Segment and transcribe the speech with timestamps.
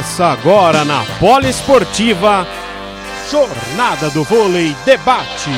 [0.00, 2.46] Começa agora na Poliesportiva
[3.30, 5.50] Jornada do Vôlei Debate.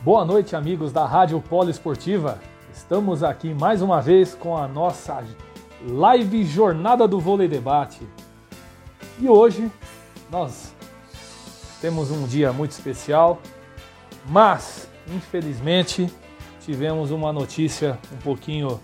[0.00, 2.40] Boa noite, amigos da Rádio Poliesportiva.
[2.74, 5.22] Estamos aqui mais uma vez com a nossa
[5.86, 8.00] live Jornada do Vôlei Debate.
[9.20, 9.70] E hoje
[10.32, 10.74] nós
[11.80, 13.40] temos um dia muito especial,
[14.28, 16.10] mas infelizmente
[16.60, 18.80] tivemos uma notícia um pouquinho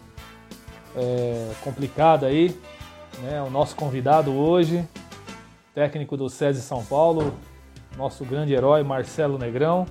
[0.96, 2.58] é, complicada aí.
[3.22, 3.42] Né?
[3.42, 4.86] O nosso convidado hoje,
[5.74, 7.34] técnico do SESI São Paulo,
[7.96, 9.86] nosso grande herói Marcelo Negrão,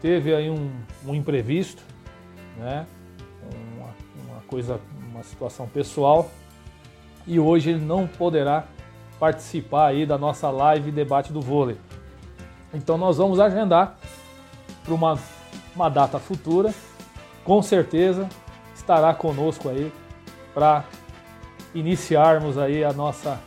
[0.00, 0.70] teve aí um,
[1.06, 1.82] um imprevisto,
[2.58, 2.86] né?
[3.76, 3.90] Uma,
[4.24, 6.30] uma, coisa, uma situação pessoal
[7.26, 8.66] e hoje ele não poderá
[9.20, 11.76] participar aí da nossa live debate do vôlei.
[12.74, 13.96] Então nós vamos agendar
[14.84, 15.18] para uma,
[15.74, 16.74] uma data futura,
[17.44, 18.28] com certeza
[18.74, 19.92] estará conosco aí
[20.52, 20.84] para
[21.74, 23.40] iniciarmos aí a nossa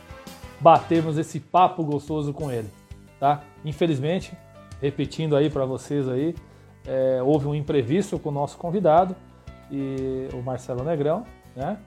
[0.60, 2.70] batermos esse papo gostoso com ele,
[3.20, 3.42] tá?
[3.64, 4.36] Infelizmente,
[4.80, 6.34] repetindo aí para vocês aí,
[6.86, 9.14] é, houve um imprevisto com o nosso convidado
[9.70, 11.78] e o Marcelo Negrão, né?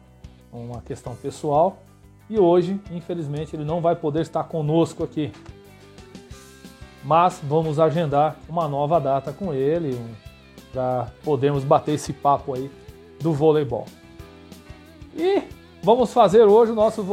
[0.52, 1.78] Uma questão pessoal
[2.30, 5.32] e hoje, infelizmente, ele não vai poder estar conosco aqui.
[7.04, 10.10] Mas vamos agendar uma nova data com ele um,
[10.74, 12.70] para podermos bater esse papo aí
[13.20, 13.86] do voleibol.
[15.16, 15.44] E
[15.82, 17.04] vamos fazer hoje nosso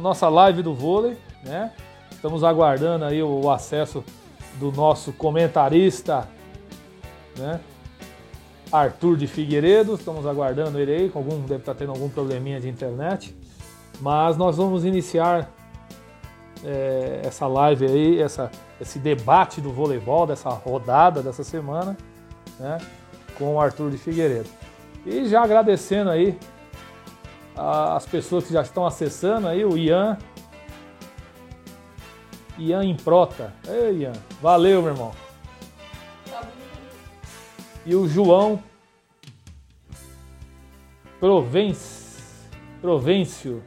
[0.00, 1.72] nossa live do vôlei, né?
[2.10, 4.04] Estamos aguardando aí o acesso
[4.60, 6.28] do nosso comentarista,
[7.36, 7.60] né?
[8.70, 13.36] Arthur de Figueiredo, estamos aguardando ele aí, algum deve estar tendo algum probleminha de internet.
[14.00, 15.50] Mas nós vamos iniciar
[16.64, 18.50] é, essa live aí, essa,
[18.82, 21.96] esse debate do voleibol, dessa rodada dessa semana,
[22.58, 22.78] né,
[23.38, 24.48] com o Arthur de Figueiredo.
[25.06, 26.38] E já agradecendo aí
[27.56, 30.18] as pessoas que já estão acessando aí, o Ian.
[32.58, 33.52] Ian Improta.
[33.66, 34.12] Ei, Ian.
[34.40, 35.12] Valeu, meu irmão.
[37.84, 38.62] E o João
[41.18, 42.48] Provence,
[42.80, 43.62] Provencio.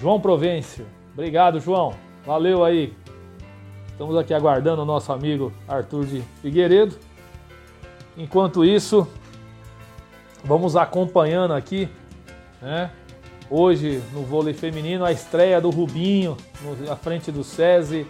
[0.00, 0.86] João Provencio.
[1.12, 1.94] Obrigado, João.
[2.24, 2.94] Valeu aí.
[3.94, 6.98] Estamos aqui aguardando o nosso amigo Arthur de Figueiredo.
[8.16, 9.06] Enquanto isso,
[10.44, 11.88] vamos acompanhando aqui,
[12.60, 12.90] né?
[13.48, 16.36] Hoje no vôlei feminino a estreia do Rubinho
[16.90, 18.04] à frente do SESI,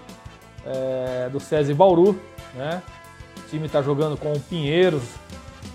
[0.65, 2.19] é, do SESI Bauru,
[2.55, 2.83] né?
[3.37, 5.03] O time está jogando com o Pinheiros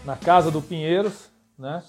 [0.03, 1.84] na casa do Pinheiros, né?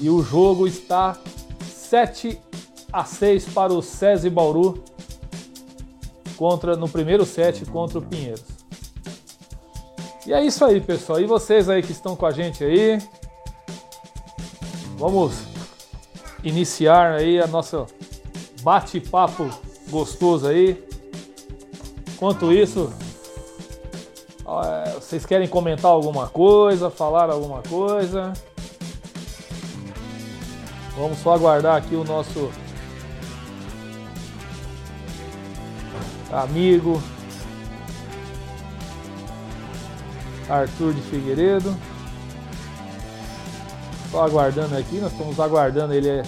[0.00, 1.18] E o jogo está
[1.64, 2.40] 7
[2.92, 4.84] a 6 para o SESI Bauru
[6.38, 8.44] contra no primeiro set contra o Pinheiros.
[10.24, 11.20] E é isso aí, pessoal.
[11.20, 13.02] E vocês aí que estão com a gente aí,
[14.96, 15.34] vamos
[16.44, 17.86] iniciar aí a nossa
[18.62, 19.50] bate-papo
[19.90, 20.86] gostoso aí.
[22.14, 22.92] Enquanto isso,
[24.94, 28.32] vocês querem comentar alguma coisa, falar alguma coisa?
[30.96, 32.50] Vamos só aguardar aqui o nosso
[36.32, 37.02] amigo
[40.48, 41.76] Arthur de Figueiredo.
[44.10, 46.22] Só aguardando aqui, nós estamos aguardando ele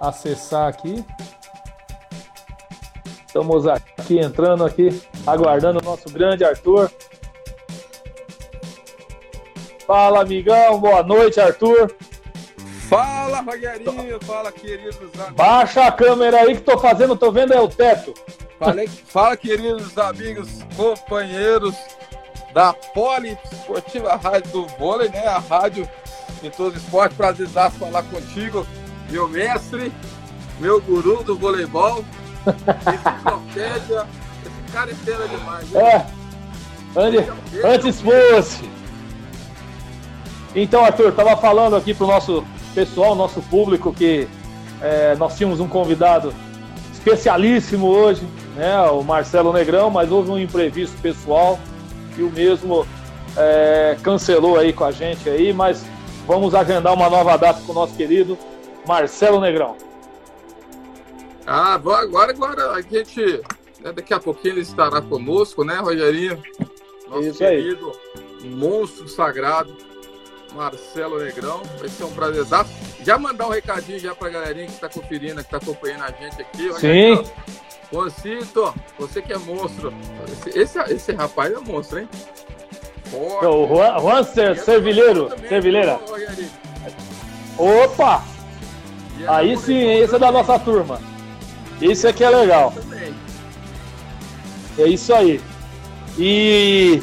[0.00, 1.04] acessar aqui.
[3.26, 6.90] Estamos aqui entrando aqui, aguardando o nosso grande Arthur.
[9.86, 11.94] Fala, amigão, boa noite, Arthur.
[12.88, 15.36] Fala, Rogerinho, fala, queridos amigos.
[15.36, 18.12] Baixa a câmera aí que tô fazendo, tô vendo é o teto.
[18.58, 21.74] Falei, fala, queridos amigos, companheiros
[22.54, 25.26] da Poli Esportiva Rádio do Vôlei, né?
[25.26, 25.86] A rádio
[26.40, 27.14] de todo esporte.
[27.14, 28.66] Prazer falar contigo,
[29.10, 29.92] meu mestre,
[30.58, 32.02] meu guru do voleibol,
[32.46, 34.06] enciclopédia.
[34.44, 35.74] Esse cara é fera demais.
[35.74, 35.80] Hein?
[35.82, 36.06] É.
[36.98, 38.70] Antes, antes fosse.
[40.54, 42.42] Então, Arthur, tava falando aqui pro nosso
[42.74, 44.26] pessoal, nosso público, que
[44.80, 46.32] é, nós tínhamos um convidado
[47.06, 48.26] especialíssimo hoje,
[48.56, 51.56] né, o Marcelo Negrão, mas houve um imprevisto pessoal
[52.18, 52.84] e o mesmo
[53.36, 55.84] é, cancelou aí com a gente aí, mas
[56.26, 58.36] vamos agendar uma nova data com o nosso querido
[58.84, 59.76] Marcelo Negrão.
[61.46, 63.20] Ah, agora, agora a gente,
[63.80, 66.42] né, daqui a pouquinho ele estará conosco, né, Rogerinho?
[67.08, 67.92] Nosso Isso querido
[68.42, 68.50] aí.
[68.50, 69.72] monstro sagrado,
[70.56, 71.62] Marcelo Negrão.
[71.78, 72.44] Vai ser um prazer.
[73.06, 76.42] Já mandar um recadinho já pra galerinha que está conferindo, que está acompanhando a gente
[76.42, 76.72] aqui.
[76.74, 77.24] Sim.
[77.88, 79.94] Concito, você que é monstro.
[80.44, 82.08] Esse, esse, esse rapaz é monstro, hein?
[83.06, 83.46] forte.
[83.46, 86.00] O Juan, Juan Ser, Servilheiro, Servilheira.
[87.56, 88.22] Opa!
[89.28, 91.00] Aí sim, esse é da nossa turma.
[91.80, 92.74] Esse aqui é legal.
[94.78, 95.40] É isso aí.
[96.18, 97.02] E,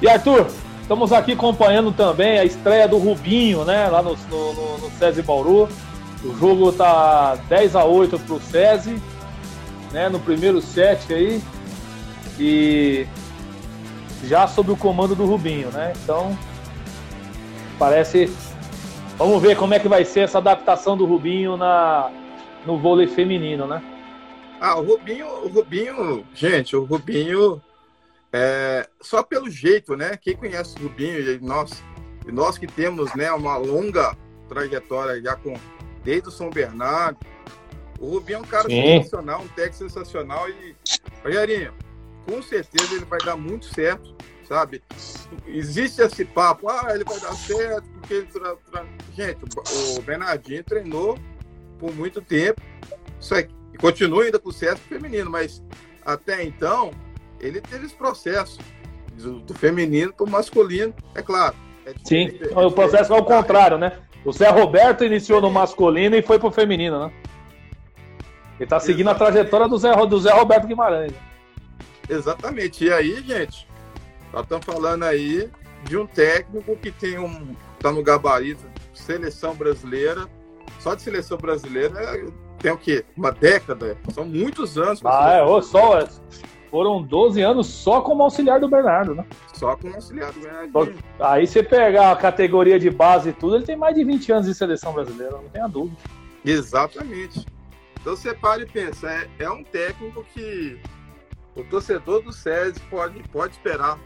[0.00, 0.46] e Arthur,
[0.86, 3.88] estamos aqui acompanhando também a estreia do Rubinho, né?
[3.88, 5.68] Lá no, no, no, SESI Bauru.
[6.24, 9.02] O jogo tá 10 a 8 pro SESI,
[9.92, 10.08] né?
[10.08, 11.42] No primeiro set aí.
[12.38, 13.04] E
[14.22, 15.92] já sob o comando do Rubinho, né?
[16.04, 16.38] Então,
[17.80, 18.32] parece.
[19.18, 22.10] Vamos ver como é que vai ser essa adaptação do Rubinho na,
[22.64, 23.82] no vôlei feminino, né?
[24.60, 27.60] Ah, o Rubinho, o Rubinho, gente, o Rubinho,
[28.32, 30.16] é, só pelo jeito, né?
[30.16, 31.82] Quem conhece o Rubinho, e nós,
[32.26, 34.16] e nós que temos né, uma longa
[34.48, 35.54] trajetória já com
[36.02, 37.18] desde o São Bernardo,
[37.98, 38.82] o Rubinho é um cara Sim.
[38.82, 40.76] sensacional, um técnico sensacional e,
[41.24, 41.72] Rogerinho,
[42.24, 44.14] com certeza ele vai dar muito certo,
[44.46, 44.82] sabe?
[45.46, 48.26] Existe esse papo, ah, ele vai dar certo, porque ele.
[48.26, 48.56] Tra...
[48.56, 48.86] Tra...
[49.14, 49.38] Gente,
[49.96, 51.18] o Bernardinho treinou
[51.78, 52.60] por muito tempo,
[53.18, 55.62] só que continua ainda com o feminino, mas
[56.04, 56.90] até então
[57.40, 58.58] ele teve esse processo
[59.14, 61.54] do, feminino para o masculino, é claro.
[61.84, 63.98] É Sim, é, o processo é o contrário, né?
[64.24, 67.12] O Zé Roberto iniciou no masculino e foi pro feminino, né?
[68.58, 69.22] Ele tá seguindo Exatamente.
[69.22, 71.12] a trajetória do Zé, do Zé Roberto Guimarães.
[72.08, 72.84] Exatamente.
[72.84, 73.68] E aí, gente,
[74.32, 75.48] nós estamos falando aí
[75.84, 77.54] de um técnico que tem um.
[77.78, 80.26] tá no gabarito seleção brasileira.
[80.80, 82.24] Só de seleção brasileira
[82.58, 83.04] tem o quê?
[83.16, 83.96] Uma década?
[84.12, 85.00] São muitos anos.
[85.04, 86.00] Ah, é, só,
[86.70, 89.24] foram 12 anos só como auxiliar do Bernardo, né?
[89.54, 90.94] Só como auxiliar do Bernardo.
[91.18, 94.46] Aí você pegar a categoria de base e tudo, ele tem mais de 20 anos
[94.46, 95.96] de seleção brasileira, não tenha dúvida.
[96.44, 97.44] Exatamente.
[98.00, 100.78] Então você para e pensa, é, é um técnico que
[101.56, 103.98] o torcedor do SESI pode, pode esperar.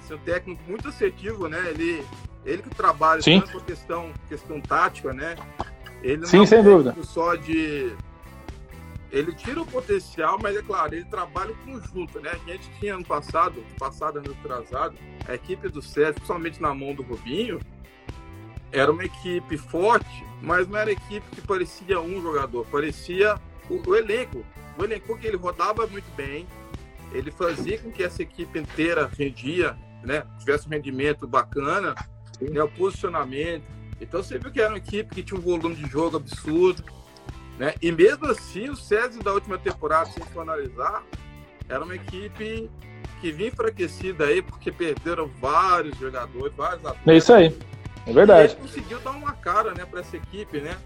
[0.00, 1.62] Ser um técnico muito assertivo, né?
[1.68, 2.04] Ele,
[2.44, 3.40] ele que trabalha Sim.
[3.40, 5.36] tanto a questão, questão tática, né?
[6.02, 6.96] Ele Sim, não sem é dúvida.
[7.02, 7.92] só de.
[9.12, 12.30] Ele tira o potencial, mas é claro, ele trabalha em conjunto, né?
[12.30, 14.96] A gente tinha ano passado, passado ano atrasado,
[15.28, 17.60] a equipe do SESI, principalmente na mão do Rubinho,
[18.72, 23.38] era uma equipe forte, mas não era equipe que parecia um jogador, parecia
[23.68, 24.46] o, o elenco.
[24.78, 26.48] O elenco, porque ele rodava muito bem,
[27.12, 30.24] ele fazia com que essa equipe inteira rendia, né?
[30.38, 31.94] Tivesse um rendimento bacana,
[32.40, 32.62] né?
[32.62, 33.64] o posicionamento.
[34.00, 36.82] Então você viu que era uma equipe que tinha um volume de jogo absurdo,
[37.62, 37.74] né?
[37.80, 41.04] E mesmo assim, o César da última temporada, se for analisar,
[41.68, 42.68] era uma equipe
[43.20, 47.06] que vinha enfraquecida aí porque perderam vários jogadores, vários atletas.
[47.06, 47.56] É isso aí.
[48.04, 48.48] É verdade.
[48.48, 50.76] E ele conseguiu dar uma cara, né, para essa equipe, né?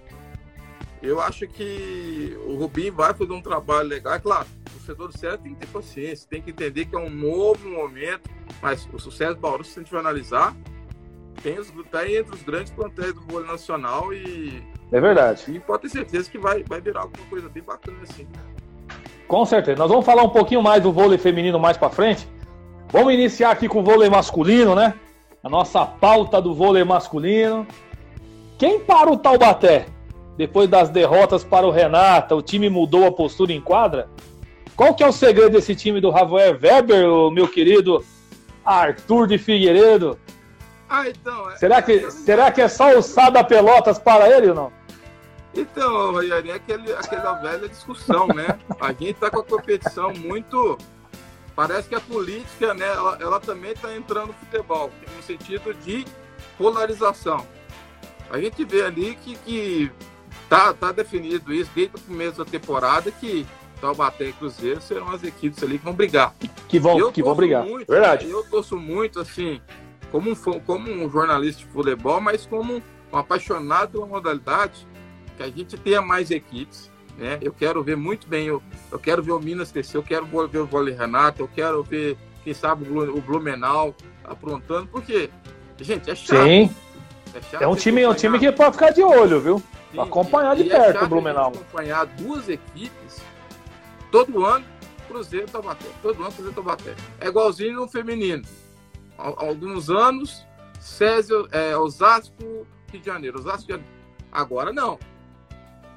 [1.03, 4.13] Eu acho que o Rubinho vai fazer um trabalho legal.
[4.13, 6.99] É claro, o torcedor do César tem que ter paciência, tem que entender que é
[6.99, 8.29] um novo momento,
[8.61, 10.55] mas o sucesso do Bauru, se a gente for analisar,
[11.37, 14.63] tem os, tá entre os grandes plantéis do vôlei nacional e.
[14.93, 15.45] É verdade.
[15.49, 18.27] E pode ter certeza que vai, vai virar alguma coisa bem bacana assim.
[19.29, 19.79] Com certeza.
[19.79, 22.29] Nós vamos falar um pouquinho mais do vôlei feminino mais para frente.
[22.93, 24.95] Vamos iniciar aqui com o vôlei masculino, né?
[25.43, 27.67] A nossa pauta do vôlei masculino.
[28.59, 29.87] Quem para o Taubaté?
[30.37, 34.09] depois das derrotas para o Renata, o time mudou a postura em quadra?
[34.77, 38.05] Qual que é o segredo desse time do Rafael Weber, meu querido
[38.65, 40.19] Arthur de Figueiredo?
[40.89, 41.51] Ah, então.
[41.51, 44.73] É, será, que, é, será que é só o Sada Pelotas para ele ou não?
[45.55, 48.59] Então, Rogério, é aquele, aquela velha discussão, né?
[48.81, 50.79] A gente está com a competição muito.
[51.55, 56.05] Parece que a política, né, ela, ela também está entrando no futebol, no sentido de
[56.59, 57.47] polarização.
[58.31, 59.93] A gente vê ali que, que
[60.51, 63.47] tá, tá definido isso desde o começo da temporada que
[63.81, 66.35] Taubaté e Cruzeiro serão as equipes ali que vão brigar.
[66.69, 67.65] Que vão, que vão brigar.
[67.65, 68.29] Muito, Verdade.
[68.29, 69.61] Eu torço muito, assim,
[70.11, 72.83] como um, como um jornalista de futebol, mas como
[73.13, 74.87] um apaixonado pela modalidade,
[75.37, 76.91] que a gente tenha mais equipes.
[77.17, 77.39] Né?
[77.41, 80.59] Eu quero ver muito bem, eu, eu quero ver o Minas crescer, eu quero ver
[80.59, 85.31] o Vôlei Renato, eu quero ver, quem sabe, o Blumenau aprontando, porque,
[85.81, 86.45] gente, é chato.
[86.45, 86.71] Sim.
[87.35, 89.63] É, chato é um time, é um time que pode ficar de olho, viu?
[89.93, 91.49] Sim, acompanhar de e perto o Blumenau.
[91.49, 93.23] Acompanhar duas equipes
[94.11, 94.65] todo ano,
[95.09, 95.87] Cruzeiro Taubaté.
[96.03, 96.95] Todo ano Cruzeiro Taubaté.
[97.21, 98.43] É igualzinho no feminino.
[99.19, 100.47] Alguns anos,
[100.79, 103.39] Césio, é, Osasco, Rio de Janeiro.
[103.39, 103.91] Osasco, Janeiro.
[104.31, 104.99] Agora não.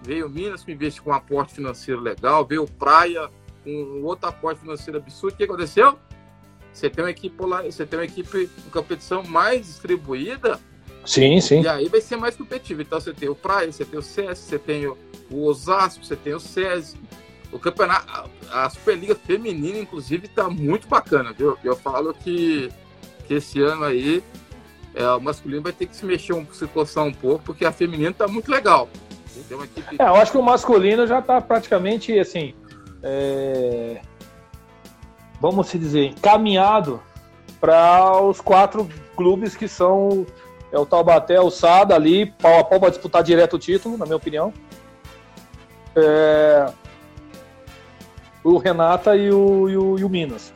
[0.02, 3.30] Veio Minas com investe com um aporte financeiro legal, veio Praia
[3.64, 5.34] com um outro aporte financeiro absurdo.
[5.34, 6.00] O que aconteceu?
[6.72, 7.36] Você tem uma equipe,
[7.66, 10.60] você tem uma equipe com competição mais distribuída,
[11.06, 11.62] Sim, sim.
[11.62, 12.82] E aí vai ser mais competitivo.
[12.82, 14.98] Então você tem o Praia, você tem o CS, você tem o,
[15.32, 16.98] Osasco, você tem o SESI.
[17.52, 21.58] O campeonato, a Superliga Feminina, inclusive, está muito bacana, viu?
[21.64, 22.89] Eu falo que, que
[23.34, 24.24] esse ano aí
[24.94, 27.72] é, o masculino vai ter que se mexer, um, se coçar um pouco, porque a
[27.72, 28.90] feminina tá muito legal.
[29.38, 29.96] Equipe...
[29.98, 32.54] É, eu acho que o masculino já tá praticamente assim.
[33.02, 34.02] É...
[35.40, 37.02] Vamos se dizer, encaminhado
[37.62, 40.26] para os quatro clubes que são
[40.72, 44.06] é o Taubaté, o Sada ali, pau a pau para disputar direto o título, na
[44.06, 44.54] minha opinião.
[45.96, 46.72] É...
[48.44, 50.54] O Renata e o, e o, e o Minas.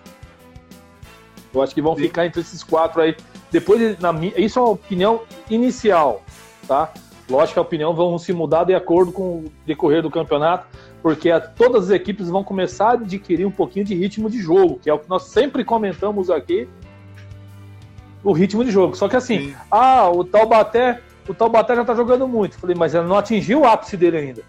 [1.54, 2.04] Eu acho que vão Sim.
[2.04, 3.16] ficar entre esses quatro aí.
[3.52, 6.24] Depois, na, isso é uma opinião inicial,
[6.68, 6.92] tá?
[7.30, 10.68] Lógico que a opinião vão se mudar de acordo com o decorrer do campeonato,
[11.02, 14.80] porque a, todas as equipes vão começar a adquirir um pouquinho de ritmo de jogo,
[14.82, 16.68] que é o que nós sempre comentamos aqui,
[18.24, 18.96] o ritmo de jogo.
[18.96, 19.56] Só que assim, Sim.
[19.70, 22.58] ah, o Taubaté, o Taubaté já tá jogando muito.
[22.58, 24.42] Falei, mas ele não atingiu o ápice dele ainda.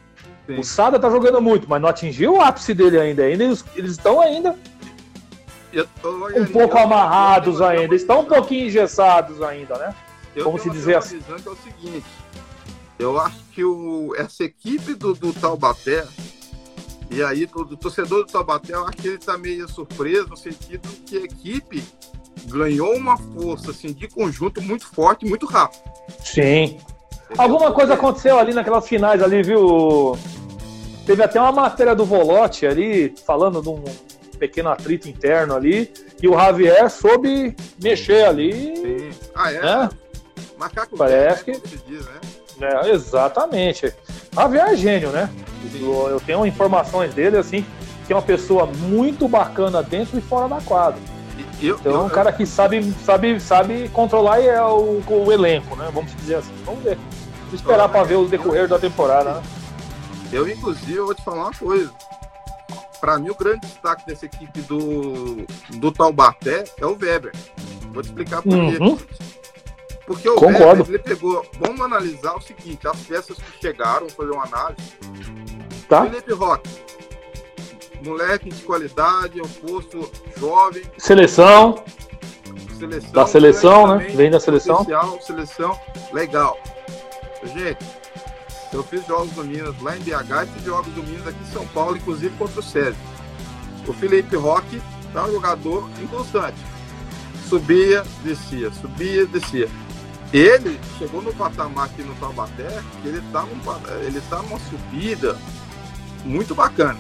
[0.47, 0.59] Sim.
[0.59, 3.23] O Sada tá jogando muito, mas não atingiu o ápice dele ainda.
[3.23, 4.55] ainda eles, eles estão ainda
[6.37, 9.95] um pouco amarrados ainda, estão um pouquinho engessados ainda, né?
[10.37, 11.21] Vamos se dizer assim.
[11.21, 12.07] Que é o seguinte,
[12.99, 16.07] eu acho que o, essa equipe do, do Taubaté,
[17.11, 20.37] e aí do, do, torcedor do Taubaté, eu acho que ele está meio surpreso no
[20.37, 21.83] sentido que a equipe
[22.47, 25.83] ganhou uma força assim, de conjunto muito forte, muito rápido.
[26.23, 26.79] Sim.
[27.37, 30.17] Alguma coisa aconteceu ali naquelas finais ali, viu?
[31.07, 33.83] Teve até uma matéria do Volote ali, falando de um
[34.49, 38.53] pequeno atrito interno ali, e o Javier soube mexer ali.
[38.77, 39.11] Sim.
[39.35, 39.61] Ah, é?
[39.61, 39.89] Né?
[40.59, 41.59] Macaco Parece né?
[41.59, 41.79] que.
[41.87, 42.21] Diz, né?
[42.61, 43.93] É, exatamente.
[44.33, 45.29] Javier é gênio, né?
[45.75, 47.65] Eu, eu tenho informações dele, assim,
[48.07, 51.01] que é uma pessoa muito bacana dentro e fora da quadra.
[51.61, 55.89] Eu, então, eu, um cara que sabe, sabe, sabe controlar é o, o elenco, né?
[55.93, 56.53] Vamos dizer assim.
[56.65, 56.97] Vamos ver.
[57.45, 59.43] Vamos esperar para ver o decorrer da temporada, né?
[60.33, 61.93] Eu, inclusive, vou te falar uma coisa
[63.05, 65.45] para mim, o grande destaque dessa equipe do,
[65.77, 67.33] do Taubaté é o Weber.
[67.93, 68.79] Vou te explicar por quê.
[68.81, 68.99] Uhum.
[70.07, 70.85] Porque o Concordo.
[70.85, 71.45] Weber, ele pegou.
[71.61, 74.95] Vamos analisar o seguinte: as peças que chegaram, fazer uma análise.
[75.87, 76.07] Tá.
[76.07, 76.71] Felipe Roque,
[78.03, 80.83] moleque de qualidade, é um posto jovem.
[80.97, 81.85] Seleção.
[82.79, 83.13] Seleção.
[83.13, 84.07] Da seleção, né?
[84.15, 84.87] Vem da seleção.
[85.21, 85.79] Seleção,
[86.11, 86.59] legal.
[87.43, 87.85] Gente,
[88.75, 91.53] eu fiz jogos do Minas lá em BH e fiz jogos do Minas aqui em
[91.53, 93.01] São Paulo, inclusive contra o Sérgio.
[93.87, 94.83] O Felipe Roque
[95.15, 96.59] é um jogador inconstante.
[97.49, 99.69] Subia, descia, subia, descia.
[100.33, 103.47] Ele chegou no patamar aqui no Taubaté, que ele está
[104.05, 105.39] ele tá numa subida
[106.25, 106.99] muito bacana.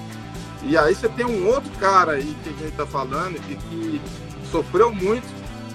[0.62, 4.00] E aí você tem um outro cara aí que a gente está falando e que
[4.52, 5.26] sofreu muito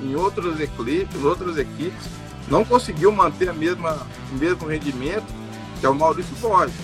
[0.02, 2.08] em outras equipes, outras equipes,
[2.48, 5.39] não conseguiu manter a mesma, o mesmo rendimento
[5.80, 6.76] que é o Maurício Borges.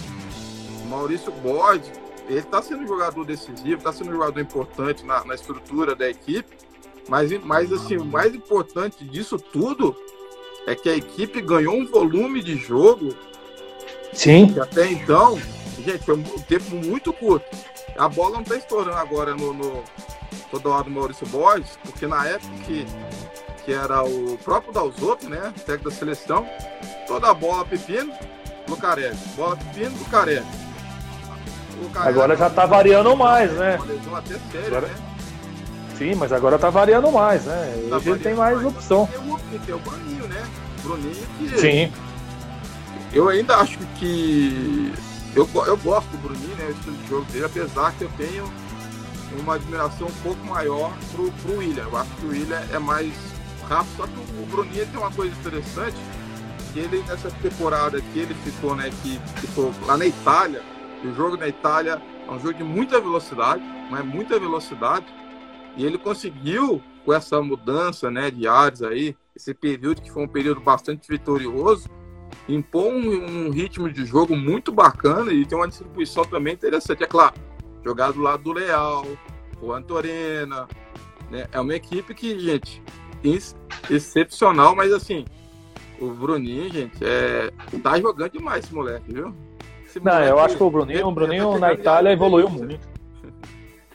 [0.84, 1.92] O Maurício Borges,
[2.28, 6.10] ele está sendo um jogador decisivo, está sendo um jogador importante na, na estrutura da
[6.10, 6.56] equipe,
[7.08, 9.96] mas, mas assim, o mais importante disso tudo
[10.66, 13.16] é que a equipe ganhou um volume de jogo
[14.14, 14.52] Sim.
[14.52, 15.40] que até então,
[15.84, 17.46] gente, foi um tempo muito curto.
[17.98, 19.84] A bola não está estourando agora no, no
[20.50, 22.86] toda hora do Maurício Borges, porque na época que,
[23.64, 26.48] que era o próprio Dalzotto, né, técnico da seleção,
[27.08, 28.14] toda a bola pepino,
[28.68, 29.18] Lucarelli.
[29.36, 30.46] Bola pino do Carelli.
[31.96, 33.78] Agora já tá variando mais, né?
[34.52, 34.88] Séria, agora...
[34.88, 34.96] né?
[35.98, 37.88] Sim, mas agora tá variando mais, né?
[37.90, 39.08] Tá Hoje ele tem mais, mais opção.
[39.08, 40.44] Tem o, tem o Bruninho, né?
[40.84, 41.60] Bruninho que.
[41.60, 41.94] Sim.
[43.14, 44.94] Eu ainda acho que.
[45.36, 46.66] Eu, eu gosto do Bruninho, né?
[46.68, 48.52] O estilo de jogo dele, apesar que eu tenho
[49.40, 51.84] uma admiração um pouco maior pro, pro William.
[51.84, 53.14] Eu acho que o William é mais
[53.68, 55.98] rápido, só que o Bruninho tem uma coisa interessante
[56.76, 60.62] que ele nessa temporada que ele ficou, né, que ficou lá na Itália,
[61.06, 65.06] o jogo na Itália é um jogo de muita velocidade, mas muita velocidade,
[65.78, 70.28] e ele conseguiu com essa mudança, né, de áreas aí, esse período que foi um
[70.28, 71.90] período bastante vitorioso,
[72.50, 77.08] impor um, um ritmo de jogo muito bacana e tem uma distribuição também interessante, é
[77.08, 77.36] claro,
[77.86, 79.06] jogar do lado do Leal,
[79.62, 80.68] o Antorena,
[81.32, 82.84] né, é uma equipe que, gente,
[83.90, 85.24] excepcional, mas assim,
[86.00, 87.52] o Bruninho, gente, é...
[87.82, 89.34] tá jogando demais esse moleque, viu?
[89.86, 92.88] Esse não, moleque, eu acho que o Bruninho, o Bruninho na Itália evoluiu muito.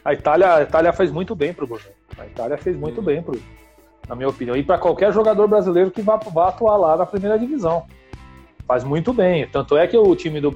[0.05, 1.91] A Itália, a Itália fez muito bem pro Bruninho.
[2.19, 3.07] A Itália fez muito Sim.
[3.07, 3.39] bem pro,
[4.09, 4.57] na minha opinião.
[4.57, 7.85] E para qualquer jogador brasileiro que vá, vá atuar lá na primeira divisão.
[8.67, 9.47] Faz muito bem.
[9.47, 10.53] Tanto é que o time do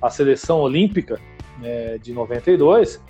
[0.00, 1.20] a seleção olímpica
[1.58, 3.02] né, de 92,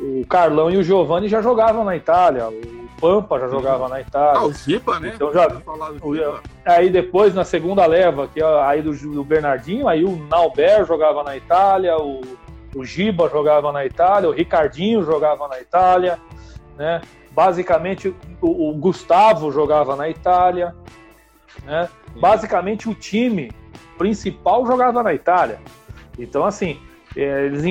[0.00, 2.48] o Carlão e o Giovanni já jogavam na Itália.
[2.48, 4.40] O Pampa já jogava na Itália.
[4.40, 5.12] Ah, o Zipa, né?
[5.14, 5.48] Então já.
[6.64, 11.22] Aí depois, na segunda leva, que é aí do, do Bernardinho, aí o Nauber jogava
[11.22, 12.20] na Itália, o,
[12.74, 16.18] o Giba jogava na Itália, o Ricardinho jogava na Itália,
[16.76, 17.00] né?
[17.32, 20.74] Basicamente, o, o Gustavo jogava na Itália.
[21.64, 21.88] Né?
[22.16, 23.50] Basicamente, o time
[23.96, 25.60] principal jogava na Itália.
[26.18, 26.80] Então, assim,
[27.16, 27.64] eles,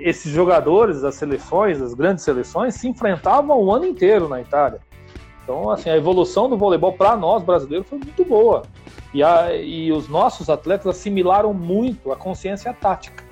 [0.00, 4.80] esses jogadores das seleções, das grandes seleções, se enfrentavam o ano inteiro na Itália.
[5.42, 8.62] Então, assim, a evolução do voleibol para nós brasileiros foi muito boa.
[9.12, 13.24] E, a, e os nossos atletas assimilaram muito a consciência tática.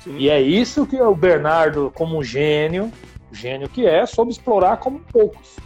[0.00, 0.16] Sim.
[0.16, 2.90] E é isso que o Bernardo, como um gênio,
[3.30, 5.56] gênio que é, soube explorar como poucos.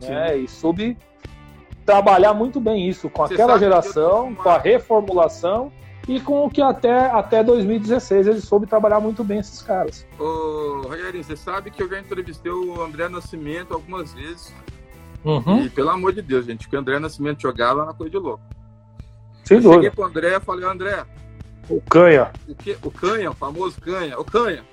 [0.00, 0.38] Né?
[0.38, 0.96] E soube
[1.84, 5.72] trabalhar muito bem isso com Você aquela geração, com a reformulação
[6.08, 10.06] e com o que até, até 2016 ele soube trabalhar muito bem esses caras.
[10.18, 14.54] Ô, Rogerinho, você sabe que eu já entrevistei o André Nascimento algumas vezes.
[15.24, 15.64] Uhum.
[15.64, 18.42] E pelo amor de Deus, gente, que o André Nascimento jogava na coisa de louco.
[19.44, 19.82] Sem eu dúvida.
[19.82, 21.04] cheguei pro André e falei, André.
[21.68, 22.30] O Canha.
[22.48, 24.16] O, que, o Canha, o famoso Canha.
[24.18, 24.64] O Canha,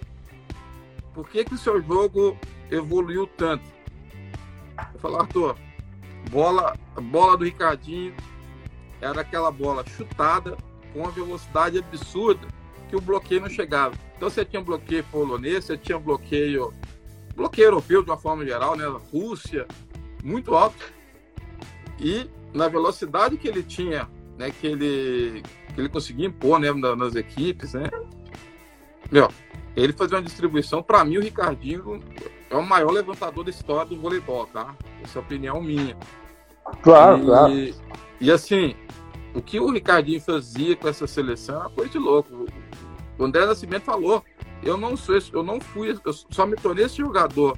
[1.16, 2.38] por que, que o seu jogo
[2.70, 3.64] evoluiu tanto?
[4.94, 5.56] Eu falei, Arthur,
[6.30, 8.14] bola, bola do Ricardinho
[9.02, 10.56] era aquela bola chutada
[10.94, 12.48] com uma velocidade absurda
[12.90, 13.96] que o bloqueio não chegava.
[14.16, 16.72] Então você tinha bloqueio polonês, você tinha bloqueio
[17.36, 18.86] bloqueio europeu de uma forma geral, né?
[19.12, 19.68] Rússia,
[20.24, 20.94] muito alto.
[22.00, 24.08] E na velocidade que ele tinha,
[24.38, 27.90] né, que ele que ele conseguia impor, né, nas equipes, né?
[29.12, 29.28] Meu,
[29.76, 32.00] ele fazia uma distribuição, para mim o Ricardinho
[32.50, 34.76] é o maior levantador da história do voleibol, tá?
[35.04, 35.98] Essa é a opinião minha.
[36.84, 37.54] Claro, e, claro.
[38.22, 38.76] E assim,
[39.34, 42.46] o que o Ricardinho fazia com essa seleção era coisa de louco.
[43.18, 44.24] O André Nascimento falou:
[44.62, 47.58] eu não sou eu não fui, eu só me tornei esse jogador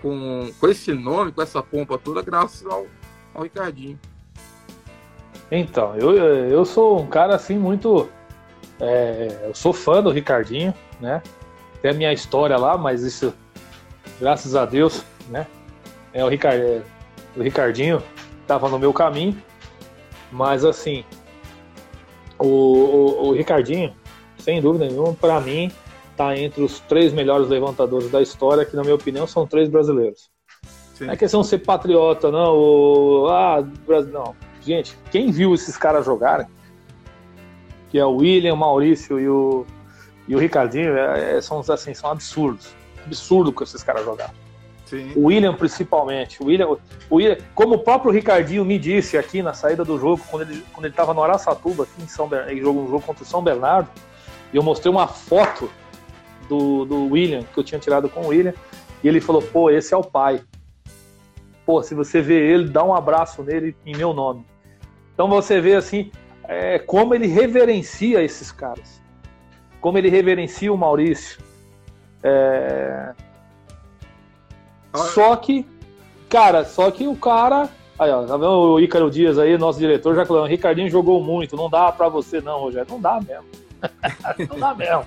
[0.00, 2.86] com, com esse nome, com essa pompa toda, graças ao,
[3.34, 3.98] ao Ricardinho.
[5.50, 8.08] Então, eu, eu sou um cara assim muito.
[8.80, 11.22] É, eu sou fã do Ricardinho, né?
[11.82, 13.34] Tem a minha história lá, mas isso,
[14.20, 15.46] graças a Deus, né?
[16.12, 16.82] É o, Ricard, é,
[17.36, 18.02] o Ricardinho
[18.42, 19.42] estava no meu caminho
[20.30, 21.04] mas assim,
[22.38, 23.94] o, o, o Ricardinho,
[24.38, 25.70] sem dúvida nenhuma, para mim,
[26.16, 30.30] tá entre os três melhores levantadores da história, que na minha opinião são três brasileiros.
[30.94, 31.06] Sim.
[31.06, 32.56] Não é questão de ser patriota, não.
[32.56, 33.64] O, ah,
[34.12, 34.34] não.
[34.60, 36.46] Gente, quem viu esses caras jogarem,
[37.88, 39.64] que é o William, o Maurício e o,
[40.26, 42.74] e o Ricardinho, é, é são, assim, são absurdos.
[43.06, 44.34] Absurdo que esses caras jogaram.
[44.88, 45.12] Sim.
[45.14, 46.42] O William, principalmente.
[46.42, 46.68] O William,
[47.10, 50.64] o William, como o próprio Ricardinho me disse aqui na saída do jogo, quando ele
[50.72, 53.26] quando ele estava no Araçatuba, aqui em São Bernardo, ele jogou um jogo contra o
[53.26, 53.90] São Bernardo,
[54.50, 55.70] e eu mostrei uma foto
[56.48, 58.54] do, do William, que eu tinha tirado com o William,
[59.04, 60.40] e ele falou: pô, esse é o pai.
[61.66, 64.46] Pô, se você vê ele, dá um abraço nele em meu nome.
[65.12, 66.10] Então você vê assim,
[66.44, 69.02] é, como ele reverencia esses caras.
[69.82, 71.38] Como ele reverencia o Maurício.
[72.22, 73.12] É,
[74.98, 75.66] só que,
[76.28, 77.68] cara, só que o cara.
[77.98, 81.56] Aí, ó, tá vendo o Ícaro Dias aí, nosso diretor, já falou, Ricardinho jogou muito,
[81.56, 82.86] não dá pra você não, Rogério.
[82.88, 83.44] Não dá mesmo.
[84.50, 85.06] não dá mesmo.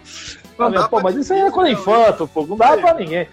[0.58, 3.28] Não dá pô, mas isso aí é quando é infanto, pô, não dá pra ninguém.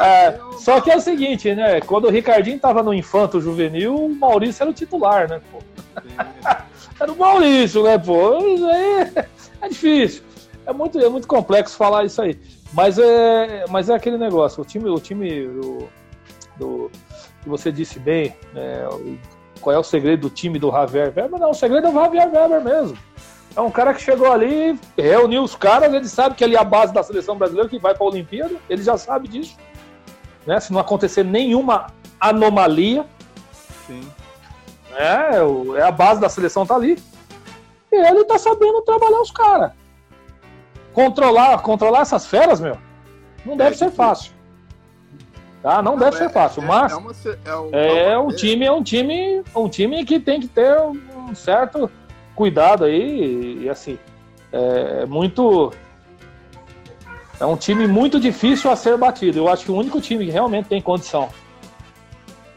[0.00, 1.80] É, só que é o seguinte, né?
[1.80, 5.58] Quando o Ricardinho tava no infanto juvenil, o Maurício era o titular, né, pô?
[7.00, 8.38] era o Maurício, né, pô?
[8.38, 9.12] Isso aí
[9.60, 10.22] é difícil.
[10.66, 12.38] É muito, é muito complexo falar isso aí.
[12.74, 15.88] Mas é, mas é aquele negócio, o time, o time do,
[16.56, 16.90] do
[17.40, 18.88] que você disse bem, né,
[19.60, 21.38] qual é o segredo do time do Javier Weber?
[21.38, 22.98] Não, o segredo é o Javier Weber mesmo.
[23.54, 26.64] É um cara que chegou ali, reuniu os caras, ele sabe que ele é a
[26.64, 29.56] base da seleção brasileira que vai para a Olimpíada, ele já sabe disso.
[30.44, 30.58] Né?
[30.58, 31.86] Se não acontecer nenhuma
[32.18, 33.06] anomalia,
[33.86, 34.02] Sim.
[34.96, 37.00] É, é a base da seleção tá ali.
[37.92, 39.83] E ele tá sabendo trabalhar os caras
[40.94, 42.78] controlar, controlar essas feras, meu,
[43.44, 44.32] não deve é ser fácil.
[45.62, 45.82] Tá?
[45.82, 47.12] Não, não deve é, ser fácil, é, mas é, uma,
[47.72, 51.90] é, é um time, é um time, um time que tem que ter um certo
[52.34, 53.98] cuidado aí e, e assim
[54.52, 55.72] é muito
[57.40, 59.38] é um time muito difícil a ser batido.
[59.38, 61.28] Eu acho que o único time que realmente tem condição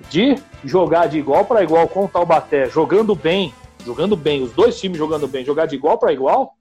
[0.10, 4.80] de jogar de igual para igual com o Taubaté, jogando bem, jogando bem, os dois
[4.80, 6.56] times jogando bem, jogar de igual para igual,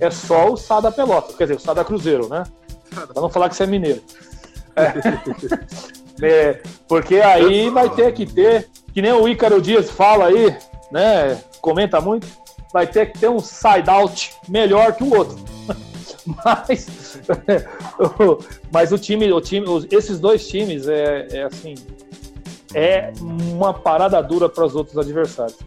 [0.00, 2.44] é só o Sada Pelota, quer dizer, o Sada Cruzeiro, né?
[2.90, 4.02] Pra não falar que você é mineiro.
[4.76, 4.92] É.
[6.26, 10.56] é, porque aí vai ter que ter, que nem o Ícaro Dias fala aí,
[10.90, 11.40] né?
[11.60, 12.26] Comenta muito,
[12.72, 15.38] vai ter que ter um side-out melhor que o outro.
[16.26, 17.20] Mas,
[18.72, 21.74] mas o time, o time, esses dois times é, é assim,
[22.74, 25.58] é uma parada dura para os outros adversários.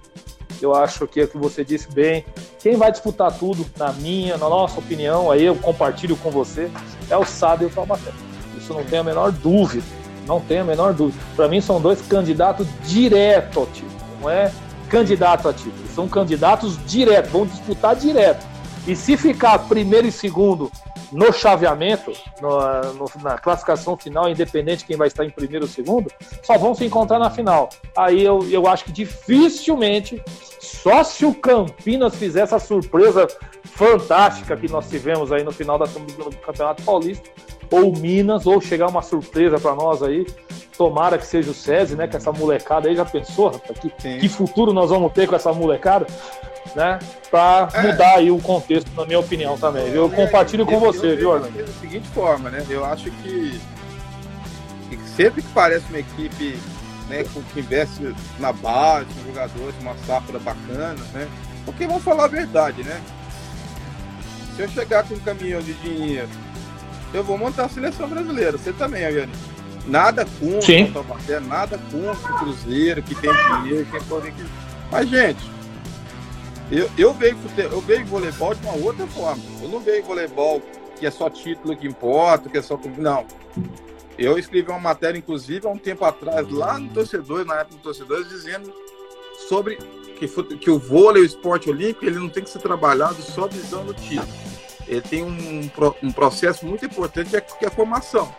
[0.62, 2.26] Eu acho que é o que você disse bem.
[2.60, 6.70] Quem vai disputar tudo, na minha, na nossa opinião, aí eu compartilho com você,
[7.10, 8.12] é o Sada e o Taubaté.
[8.58, 9.86] Isso não tem a menor dúvida.
[10.26, 11.24] Não tem a menor dúvida.
[11.36, 13.92] Para mim, são dois candidatos direto ao título.
[14.22, 14.52] Não é
[14.90, 15.88] candidato a título.
[15.96, 17.30] São candidatos direto.
[17.30, 18.46] Vão disputar direto.
[18.86, 20.72] E se ficar primeiro e segundo
[21.12, 22.60] no chaveamento, no,
[22.94, 26.12] no, na classificação final, independente de quem vai estar em primeiro ou segundo,
[26.44, 27.70] só vão se encontrar na final.
[27.96, 30.22] Aí eu, eu acho que dificilmente,
[30.60, 33.28] só se o Campinas fizer essa surpresa
[33.64, 37.30] fantástica que nós tivemos aí no final da, do Campeonato Paulista,
[37.72, 40.26] ou Minas, ou chegar uma surpresa para nós aí.
[40.78, 42.08] Tomara que seja o SESI, né?
[42.08, 43.80] Com essa molecada aí, já pensou, rapaz?
[43.80, 46.06] Que, que futuro nós vamos ter com essa molecada?
[46.78, 47.00] Né?
[47.32, 47.82] Para é.
[47.82, 49.88] mudar aí o contexto, na minha opinião também.
[49.88, 51.40] Eu compartilho com você, viu?
[51.40, 51.50] Da
[51.82, 52.64] seguinte forma, né?
[52.70, 53.60] Eu acho que,
[54.88, 56.56] que sempre que parece uma equipe
[57.10, 61.28] né, que investe na base, com jogadores, uma safra bacana, né?
[61.66, 63.02] Porque vamos falar a verdade, né?
[64.56, 66.30] Se eu chegar com um caminhão de dinheiro,
[67.12, 68.56] eu vou montar a seleção brasileira.
[68.56, 69.32] Você também, Aviane.
[69.88, 74.46] Nada contra o nada contra o Cruzeiro, que tem dinheiro, que que.
[74.92, 75.57] Mas, gente,
[76.72, 79.42] eu, eu, vejo, eu vejo voleibol de uma outra forma.
[79.62, 80.62] Eu não vejo voleibol
[81.00, 82.80] que é só título que importa, que é só.
[82.98, 83.26] Não.
[84.18, 87.82] Eu escrevi uma matéria, inclusive, há um tempo atrás, lá no Torcedor, na época do
[87.84, 88.74] Torcedor, dizendo
[89.48, 89.78] sobre
[90.18, 90.28] que,
[90.58, 93.94] que o vôlei, o esporte olímpico, ele não tem que ser trabalhado só visando o
[93.94, 94.28] título.
[94.88, 95.70] Ele tem um,
[96.02, 98.34] um processo muito importante que é, é a formação.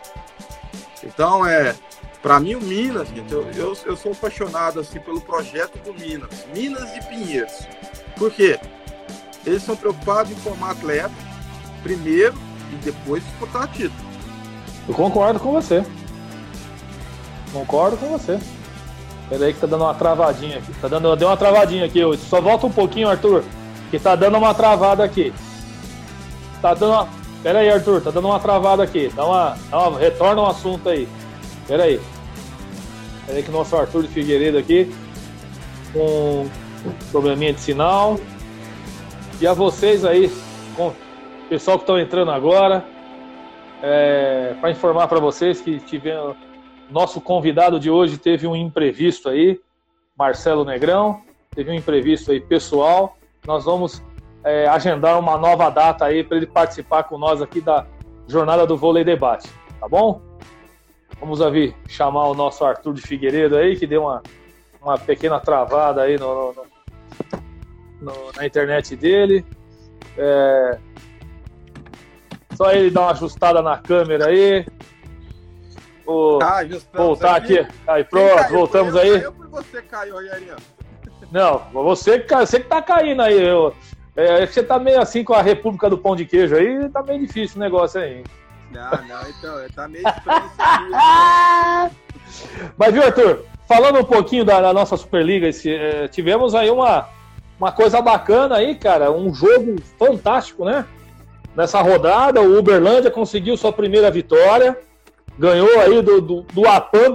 [1.03, 1.75] Então, é,
[2.21, 6.45] para mim, o Minas, gente, eu, eu, eu, sou apaixonado assim, pelo projeto do Minas.
[6.53, 7.53] Minas de Pinheiros.
[8.19, 8.59] Por quê?
[9.45, 11.09] Eles são preocupados em formar atleta
[11.81, 12.35] primeiro
[12.73, 14.09] e depois disputar título.
[14.87, 15.83] Eu concordo com você.
[17.53, 18.37] Concordo com você.
[19.29, 20.73] Peraí que tá dando uma travadinha aqui.
[20.81, 22.21] Tá dando, deu uma travadinha aqui hoje.
[22.23, 23.43] Só volta um pouquinho, Arthur.
[23.89, 25.33] Que tá dando uma travada aqui.
[26.61, 27.07] Tá dando uma.
[27.41, 29.09] Pera aí, Arthur, tá dando uma travada aqui.
[29.15, 29.99] Dá uma, dá uma.
[29.99, 31.07] Retorna o um assunto aí.
[31.67, 32.01] Pera aí.
[33.25, 34.93] Pera aí que o nosso Arthur Figueiredo aqui.
[35.93, 36.47] Com
[37.11, 38.19] probleminha de sinal.
[39.41, 40.31] E a vocês aí,
[40.75, 40.93] com
[41.49, 42.85] pessoal que estão entrando agora,
[43.81, 46.35] é, para informar para vocês que tivemos
[46.89, 49.59] nosso convidado de hoje teve um imprevisto aí,
[50.17, 51.21] Marcelo Negrão,
[51.53, 53.15] teve um imprevisto aí pessoal.
[53.45, 54.01] Nós vamos
[54.43, 57.85] é, agendar uma nova data aí para ele participar com nós aqui da
[58.27, 60.21] jornada do Vôlei Debate, tá bom?
[61.19, 64.23] Vamos ouvir chamar o nosso Arthur de Figueiredo aí, que deu uma,
[64.81, 66.65] uma pequena travada aí no, no,
[68.01, 69.45] no, na internet dele.
[70.17, 70.77] É...
[72.55, 74.65] Só ele dar uma ajustada na câmera aí.
[76.05, 76.39] O...
[76.41, 76.61] Ah,
[76.93, 77.59] voltar aqui.
[77.59, 77.71] aqui.
[77.87, 79.21] Aí, pronto, caiu, voltamos eu, aí.
[79.21, 80.15] Eu você caiu.
[81.31, 83.39] Não, você, você que tá caindo aí.
[83.39, 83.75] Eu,
[84.15, 87.19] é, você tá meio assim com a República do Pão de Queijo aí, tá meio
[87.19, 88.23] difícil o negócio aí.
[88.71, 90.43] Não, não, então, tá meio estranho
[92.27, 93.45] esse Mas viu, Arthur?
[93.67, 97.07] Falando um pouquinho da, da nossa Superliga, esse, é, tivemos aí uma,
[97.59, 99.11] uma coisa bacana aí, cara.
[99.11, 100.85] Um jogo fantástico, né?
[101.55, 104.77] Nessa rodada, o Uberlândia conseguiu sua primeira vitória.
[105.37, 107.13] Ganhou aí do, do, do Apan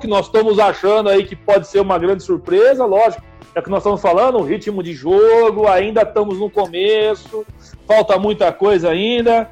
[0.00, 3.22] que nós estamos achando aí que pode ser uma grande surpresa, lógico.
[3.54, 7.44] É o que nós estamos falando, o ritmo de jogo, ainda estamos no começo,
[7.86, 9.50] falta muita coisa ainda.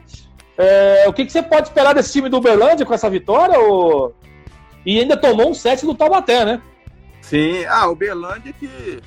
[0.56, 3.58] É, o que, que, você pode esperar desse time do Uberlândia com essa vitória?
[3.58, 4.14] Ou...
[4.84, 6.62] E ainda tomou um set do Taubaté, né?
[7.20, 9.00] Sim, ah, o Uberlândia que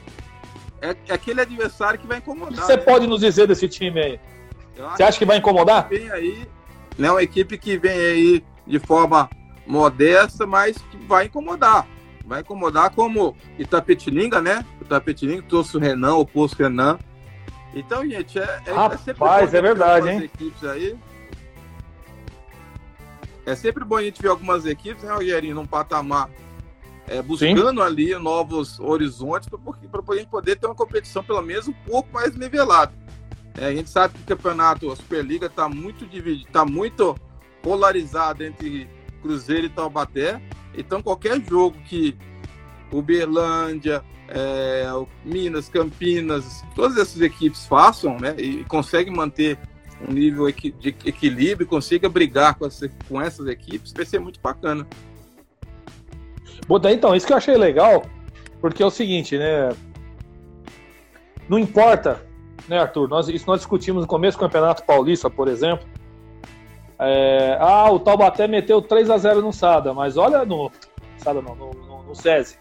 [0.84, 2.52] é, é aquele adversário que vai incomodar.
[2.52, 2.84] O que você né?
[2.84, 4.20] pode nos dizer desse time aí?
[4.76, 5.88] Você acha que vai incomodar?
[5.88, 6.48] Vem aí,
[6.98, 9.30] né, uma equipe que vem aí de forma
[9.66, 11.88] modesta, mas que vai incomodar.
[12.26, 14.66] Vai incomodar como Itapetininga, né?
[14.82, 17.00] Itapetininga trouxe o Renan, o posto Renan.
[17.74, 20.24] Então, gente, é, é, Rapaz, é sempre é verdade, hein?
[20.24, 20.98] equipes aí.
[23.46, 26.30] É sempre bom a gente ver algumas equipes, né, Rogerinho, num patamar
[27.08, 27.82] é, buscando Sim.
[27.82, 29.60] ali novos horizontes para
[30.10, 32.94] a gente poder ter uma competição pelo menos um pouco mais nivelada.
[33.56, 37.16] É, a gente sabe que o campeonato, a Superliga está muito dividido, está muito
[37.62, 38.90] polarizado entre
[39.22, 40.42] Cruzeiro e Taubaté.
[40.76, 42.18] Então qualquer jogo que
[42.92, 44.86] Uberlândia, é,
[45.24, 49.58] Minas, Campinas, todas essas equipes façam, né, e conseguem manter
[50.08, 54.88] um nível de equilíbrio, consiga brigar com, essa, com essas equipes, vai ser muito bacana.
[56.92, 58.04] Então, isso que eu achei legal,
[58.62, 59.70] porque é o seguinte, né?
[61.50, 62.26] Não importa,
[62.68, 63.10] né, Arthur?
[63.10, 65.86] Nós, isso nós discutimos no começo do Campeonato Paulista, por exemplo.
[67.00, 70.72] É, ah, o Taubaté meteu 3 a 0 no Sada, mas olha no.
[71.18, 72.58] Sada não, no, no, no SESI.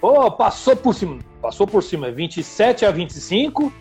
[0.00, 1.18] Oh, passou por cima.
[1.40, 2.10] Passou por cima.
[2.10, 3.72] 27 a 25,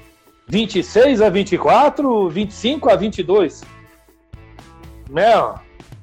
[0.47, 3.63] 26 a 24, 25 a 22.
[5.09, 5.33] Né?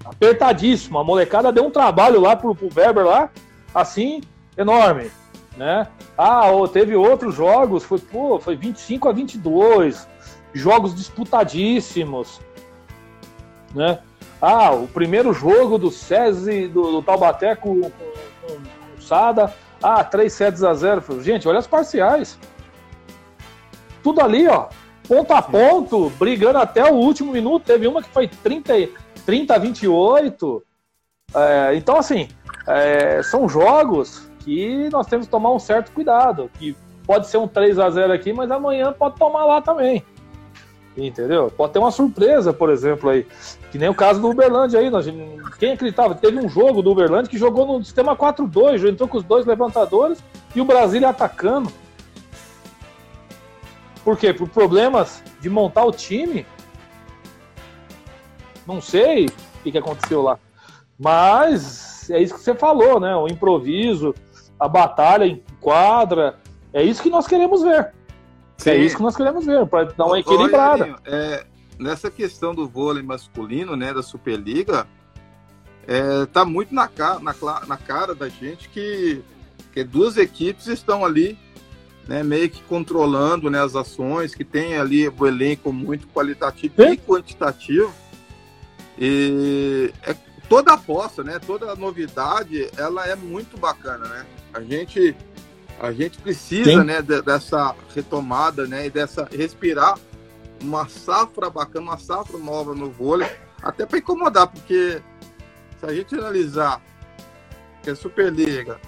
[0.05, 0.99] Apertadíssimo.
[0.99, 3.31] A molecada deu um trabalho lá pro, pro Weber lá,
[3.75, 4.21] assim,
[4.57, 5.11] enorme,
[5.57, 5.87] né?
[6.17, 10.09] Ah, teve outros jogos, foi, pô, foi 25 a 22,
[10.53, 12.41] jogos disputadíssimos,
[13.75, 13.99] né?
[14.41, 20.05] Ah, o primeiro jogo do SESI, do, do Taubaté com, com, com, o Sada, ah,
[20.05, 21.23] 3 sets a 0.
[21.23, 22.39] Gente, olha as parciais.
[24.03, 24.69] Tudo ali, ó,
[25.09, 27.65] ponto a ponto, brigando até o último minuto.
[27.65, 28.73] Teve uma que foi 30,
[29.25, 30.63] 30 a 28.
[31.35, 32.29] É, então, assim,
[32.67, 36.51] é, são jogos que nós temos que tomar um certo cuidado.
[36.59, 40.05] Que pode ser um 3 a 0 aqui, mas amanhã pode tomar lá também.
[40.97, 41.51] Entendeu?
[41.51, 43.27] Pode ter uma surpresa, por exemplo, aí.
[43.73, 44.91] Que nem o caso do Uberlândia aí.
[44.91, 45.07] Nós,
[45.59, 46.15] quem acreditava?
[46.15, 50.23] Teve um jogo do Uberlândia que jogou no sistema 4-2, entrou com os dois levantadores
[50.55, 51.71] e o Brasília atacando.
[54.05, 54.33] Por quê?
[54.33, 56.47] Por problemas de montar o time.
[58.67, 60.39] Não sei o que, que aconteceu lá.
[60.99, 63.15] Mas é isso que você falou, né?
[63.17, 64.15] O improviso,
[64.59, 66.39] a batalha em quadra.
[66.73, 67.81] É isso que nós queremos ver.
[67.81, 67.93] É
[68.57, 68.71] Sim.
[68.71, 70.97] É isso que nós queremos ver, para dar uma equilibrada.
[71.05, 71.45] é,
[71.79, 74.87] nessa questão do vôlei masculino, né, da Superliga,
[75.87, 77.35] é, tá muito na cara, na,
[77.67, 79.23] na cara da gente que,
[79.73, 81.39] que duas equipes estão ali
[82.07, 86.97] né, meio que controlando né, as ações, que tem ali o elenco muito qualitativo e
[86.97, 87.93] quantitativo.
[88.99, 90.15] E é,
[90.49, 94.27] toda aposta, né, toda novidade, ela é muito bacana, né?
[94.53, 95.17] A gente,
[95.81, 99.99] a gente precisa né, de, dessa retomada né, e dessa respirar
[100.63, 103.29] uma safra bacana, uma safra nova no vôlei,
[103.63, 105.03] até para incomodar, porque
[105.81, 106.81] se a gente analisar
[107.83, 108.81] que a Superliga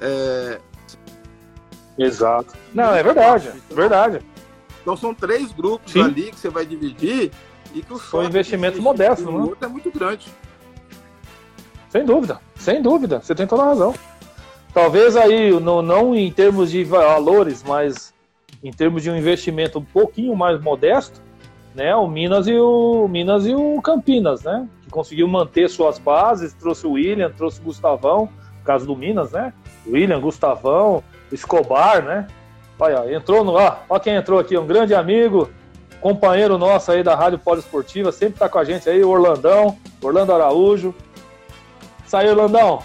[0.00, 0.60] é,
[1.98, 2.54] Exato.
[2.72, 4.20] Não, é verdade, é verdade.
[4.82, 6.02] Então são três grupos Sim.
[6.02, 7.30] ali que você vai dividir
[7.74, 9.64] e que o Foi um investimento modesto, não é?
[9.64, 10.28] é muito grande.
[11.88, 13.94] Sem dúvida, sem dúvida, você tem toda a razão.
[14.72, 18.12] Talvez aí, não, não em termos de valores, mas
[18.62, 21.20] em termos de um investimento um pouquinho mais modesto,
[21.74, 21.94] né?
[21.94, 24.68] O Minas e o Minas e o Campinas, né?
[24.82, 28.28] Que conseguiu manter suas bases, trouxe o William, trouxe o Gustavão,
[28.64, 29.52] caso do Minas, né?
[29.86, 32.26] William, Gustavão, Escobar, né?
[32.78, 33.52] Olha, entrou no.
[33.52, 35.50] Ó, ó quem entrou aqui, um grande amigo,
[36.04, 40.34] companheiro nosso aí da Rádio Poliesportiva, sempre tá com a gente aí, o Orlandão, Orlando
[40.34, 40.94] Araújo.
[42.06, 42.82] Saiu, Orlandão.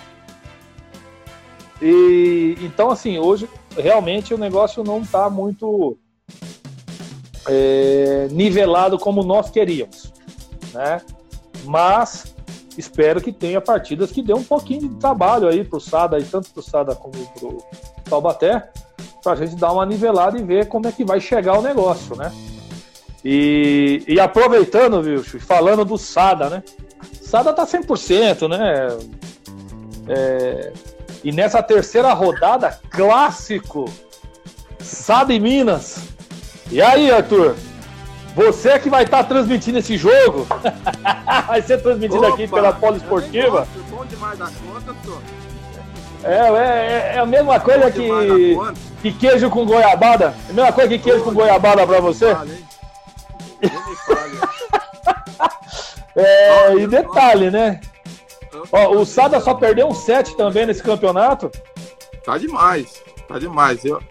[1.82, 5.98] E então, assim, hoje realmente o negócio não tá muito
[7.46, 10.14] é, nivelado como nós queríamos,
[10.74, 11.02] né?
[11.66, 12.34] Mas
[12.78, 16.52] espero que tenha partidas que dê um pouquinho de trabalho aí pro Sada, aí, tanto
[16.52, 17.58] pro Sada como pro
[18.10, 18.72] Taubaté,
[19.22, 22.16] para a gente dar uma nivelada e ver como é que vai chegar o negócio,
[22.16, 22.32] né?
[23.24, 26.64] E, e aproveitando, viu, falando do Sada, né?
[27.22, 28.98] Sada tá 100%, né?
[30.08, 30.72] É,
[31.24, 33.86] e nessa terceira rodada, clássico,
[34.80, 36.00] Sada e Minas.
[36.72, 37.56] E aí, Arthur?
[38.36, 40.48] Você é que vai estar tá transmitindo esse jogo?
[41.48, 43.68] vai ser transmitido Opa, aqui pela Poliesportiva?
[43.90, 44.96] Bom demais da conta,
[46.24, 48.58] é, é, é a mesma coisa que,
[49.02, 50.34] que queijo com goiabada.
[50.48, 52.36] É a mesma coisa que queijo com goiabada pra você?
[56.16, 57.82] É, e detalhe, né?
[58.72, 61.52] Ó, o Sada só perdeu um set também nesse campeonato.
[62.24, 63.84] Tá demais, tá demais.
[63.86, 64.02] Eu,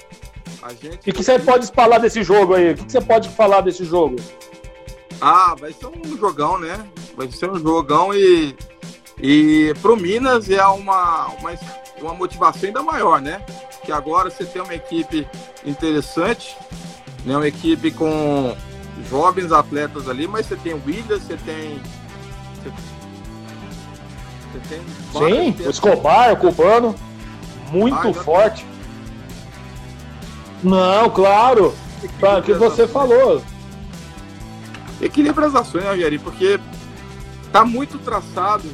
[0.63, 1.01] a gente...
[1.07, 2.73] E o que você pode falar desse jogo aí?
[2.73, 4.17] O que você pode falar desse jogo?
[5.21, 6.87] Ah, vai ser um jogão, né?
[7.17, 8.57] Vai ser um jogão e,
[9.21, 11.53] e pro Minas é uma, uma
[12.03, 13.45] uma motivação ainda maior, né?
[13.85, 15.27] Que agora você tem uma equipe
[15.65, 16.57] interessante,
[17.25, 17.37] né?
[17.37, 18.57] Uma equipe com
[19.09, 21.81] jovens atletas ali, mas você tem o Williams, você tem.
[24.53, 26.95] Você, tem Sim, o Escobar, o Cubano,
[27.71, 28.67] muito ah, forte.
[30.63, 31.75] Não, claro,
[32.39, 33.43] o que você falou.
[35.01, 36.59] Equilibra as ações, né, Porque
[37.53, 38.69] tá muito traçado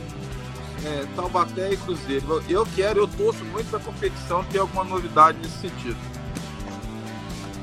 [0.84, 2.42] é, Taubaté e Cruzeiro.
[2.48, 5.96] Eu quero, eu torço muito para a competição ter alguma novidade nesse sentido.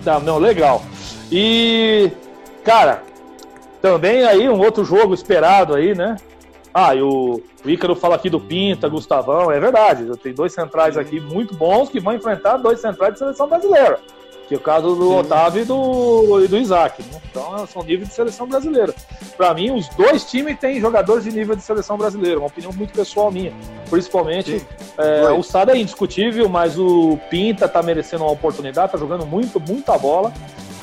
[0.04, 0.84] Tá, não, legal.
[1.32, 2.12] E,
[2.63, 3.04] cara,
[3.82, 6.17] também aí um outro jogo esperado aí, né?
[6.74, 10.06] Ah, e o, o Ícaro fala aqui do Pinta, Gustavão, é verdade.
[10.17, 14.00] Tem dois centrais aqui muito bons que vão enfrentar dois centrais de seleção brasileira
[14.52, 15.19] que é o caso do Sim.
[15.19, 17.02] Otávio e do, e do Isaac.
[17.04, 17.21] Né?
[17.30, 18.93] Então são nível de seleção brasileira.
[19.38, 22.91] Para mim, os dois times têm jogadores de nível de seleção brasileira, uma opinião muito
[22.91, 23.54] pessoal minha.
[23.89, 24.62] Principalmente
[24.97, 29.58] é, o Sada é indiscutível, mas o Pinta tá merecendo uma oportunidade, tá jogando muito,
[29.58, 30.34] muita bola.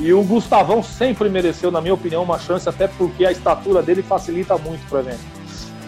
[0.00, 4.02] E o Gustavão sempre mereceu, na minha opinião, uma chance, até porque a estatura dele
[4.02, 5.20] facilita muito pra gente.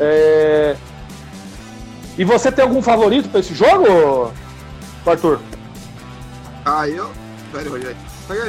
[0.00, 0.76] É...
[2.18, 4.32] E você tem algum favorito para esse jogo,
[5.06, 5.40] Arthur?
[6.64, 7.10] Ah, eu.
[7.52, 7.96] Peraí, Rogério.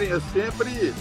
[0.09, 0.93] Eu sempre.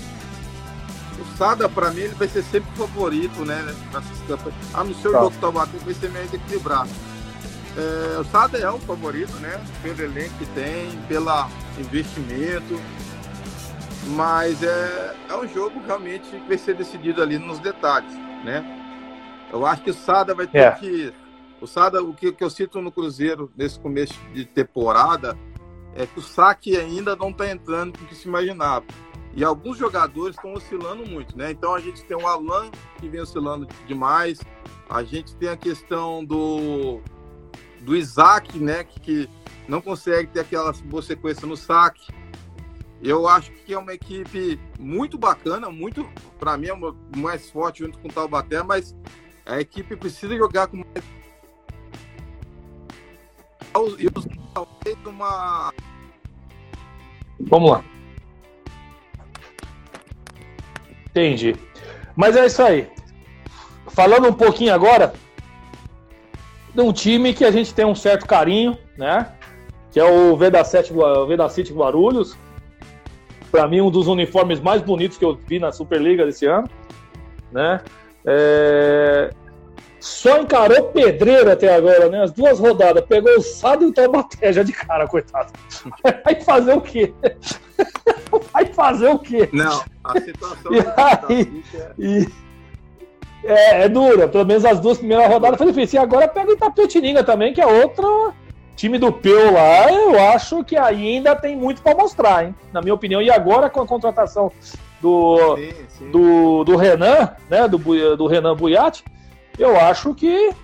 [1.19, 3.63] O Sada, pra mim, ele vai ser sempre o favorito, né?
[3.93, 4.55] Nessas campanhas.
[4.73, 5.19] A não ser o tá.
[5.21, 6.91] jogo tá batendo, vai ser meio equilibrado.
[7.77, 9.61] É, o Sada é o favorito, né?
[9.83, 11.47] Pelo elenco que tem, pelo
[11.79, 12.81] investimento.
[14.09, 18.13] Mas é, é um jogo realmente que vai ser decidido ali nos detalhes,
[18.45, 18.65] né?
[19.53, 20.71] Eu acho que o Sada vai ter é.
[20.73, 21.13] que.
[21.61, 25.37] O Sada, o que, que eu cito no Cruzeiro nesse começo de temporada
[25.95, 28.87] é que o saque ainda não está entrando com o que se imaginava.
[29.35, 31.51] E alguns jogadores estão oscilando muito, né?
[31.51, 34.41] Então a gente tem o Alan que vem oscilando demais.
[34.89, 37.01] A gente tem a questão do,
[37.81, 38.83] do Isaac, né?
[38.83, 39.31] Que, que
[39.69, 42.13] não consegue ter aquela boa sequência no saque.
[43.03, 46.07] Eu acho que é uma equipe muito bacana, muito,
[46.39, 48.95] para mim, é uma, mais forte junto com o Taubaté, mas
[49.47, 51.05] a equipe precisa jogar com mais.
[53.99, 54.27] E os
[55.07, 55.73] uma.
[57.41, 57.85] Vamos lá.
[61.07, 61.57] Entendi.
[62.15, 62.89] Mas é isso aí.
[63.89, 65.15] Falando um pouquinho agora
[66.75, 69.33] de um time que a gente tem um certo carinho, né?
[69.91, 70.93] Que é o Vedacete,
[71.27, 72.37] Vedacite Guarulhos.
[73.51, 76.69] Para mim, um dos uniformes mais bonitos que eu vi na Superliga desse ano,
[77.53, 77.81] né?
[78.25, 79.31] É...
[79.99, 82.23] Só encarou pedreira até agora, né?
[82.23, 83.05] As duas rodadas.
[83.05, 85.53] Pegou o Sado e o Taubaté já de cara, coitado.
[86.25, 87.13] Vai fazer o quê?
[88.53, 89.49] Vai fazer o quê?
[89.53, 90.73] Não, a situação...
[90.73, 90.79] e
[91.29, 91.65] aí,
[91.99, 92.29] e...
[93.45, 94.27] É, é dura.
[94.29, 96.01] Pelo menos as duas primeiras rodadas foi difícil.
[96.01, 98.33] E agora pega o Itapetininga também, que é outro
[98.81, 99.93] time do Peu lá.
[99.93, 102.55] Eu acho que ainda tem muito para mostrar, hein?
[102.73, 103.21] Na minha opinião.
[103.21, 104.51] E agora com a contratação
[105.01, 106.11] do, sim, sim.
[106.11, 107.69] do, do Renan, né?
[107.69, 107.79] Do,
[108.17, 109.05] do Renan Buiati
[109.61, 110.55] eu acho que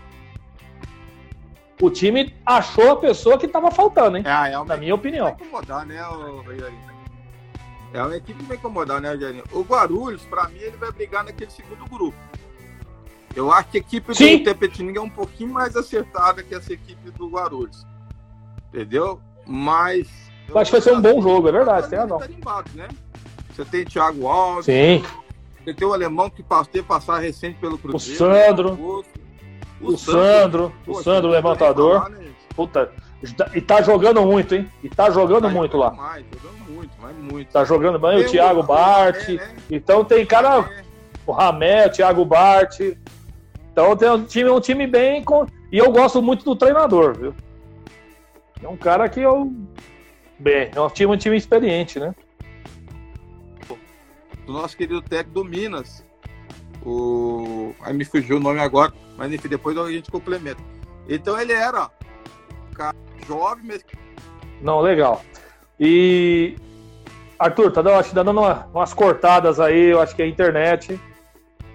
[1.81, 4.25] o time achou a pessoa que estava faltando, hein?
[4.27, 5.27] É, é na minha opinião.
[5.27, 5.97] Vai incomodar, né,
[7.93, 9.45] É uma equipe que vai incomodar, né, Rogerinho?
[9.53, 12.17] O Guarulhos, para mim, ele vai brigar naquele segundo grupo.
[13.35, 14.39] Eu acho que a equipe Sim.
[14.39, 17.87] do Tepetininga é um pouquinho mais acertada que essa equipe do Guarulhos.
[18.77, 19.19] Entendeu?
[19.47, 20.07] Mas.
[20.47, 22.21] Eu acho que vai ser um bom jogo, é verdade, tem razão.
[22.75, 22.89] Né?
[23.51, 24.67] Você tem Thiago Alves.
[24.67, 25.03] Sim.
[25.65, 28.15] Você tem o alemão que teve passar recente pelo Cruzeiro.
[28.15, 29.05] O Sandro.
[29.81, 30.73] O, o Sandro.
[30.87, 32.03] O Sandro, levantador.
[32.03, 32.27] Falar, né?
[32.55, 32.93] Puta.
[33.55, 34.71] E tá jogando muito, hein?
[34.85, 35.91] E tá jogando tá muito lá.
[35.91, 37.51] Mais, jogando muito, mas muito.
[37.51, 39.27] Tá jogando bem o Thiago Bart.
[39.27, 39.57] né?
[39.71, 40.69] Então tem cara.
[41.27, 42.79] O Ramé, o Thiago Bart.
[43.73, 45.25] Então tem um time, um time bem.
[45.25, 45.47] Com...
[45.73, 47.35] E eu gosto muito do treinador, viu?
[48.63, 49.53] É um cara que eu.
[50.39, 52.15] Bem, é um time, um time experiente, né?
[54.47, 56.05] do nosso querido técnico do Minas.
[56.85, 57.75] O...
[57.83, 60.63] Aí me fugiu o nome agora, mas enfim, depois a gente complementa.
[61.09, 61.91] Então ele era
[62.71, 63.85] um cara jovem, mas.
[64.63, 65.23] Não, legal.
[65.79, 66.57] E.
[67.39, 68.41] Arthur, tá dando, tá dando
[68.73, 70.99] umas cortadas aí, eu acho que é a internet.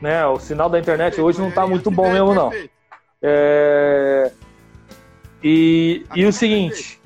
[0.02, 0.26] Né?
[0.26, 2.52] O sinal da internet hoje não tá muito bom mesmo, não.
[3.22, 4.32] É...
[5.43, 7.01] E, e o seguinte.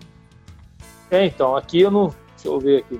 [1.09, 2.13] É, então, aqui eu não.
[2.35, 2.99] Deixa eu ver aqui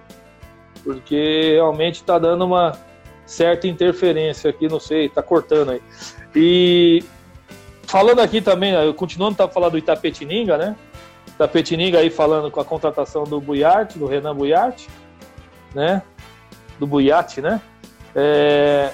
[0.86, 2.78] porque realmente está dando uma
[3.26, 5.82] certa interferência aqui, não sei, está cortando aí.
[6.36, 7.04] E
[7.88, 10.76] falando aqui também, continuando a falar do Itapetininga, né?
[11.28, 14.88] Itapetininga aí falando com a contratação do Buiarte, do Renan Buiarte,
[15.74, 16.04] né?
[16.78, 17.60] Do Buiati, né?
[18.16, 18.92] É...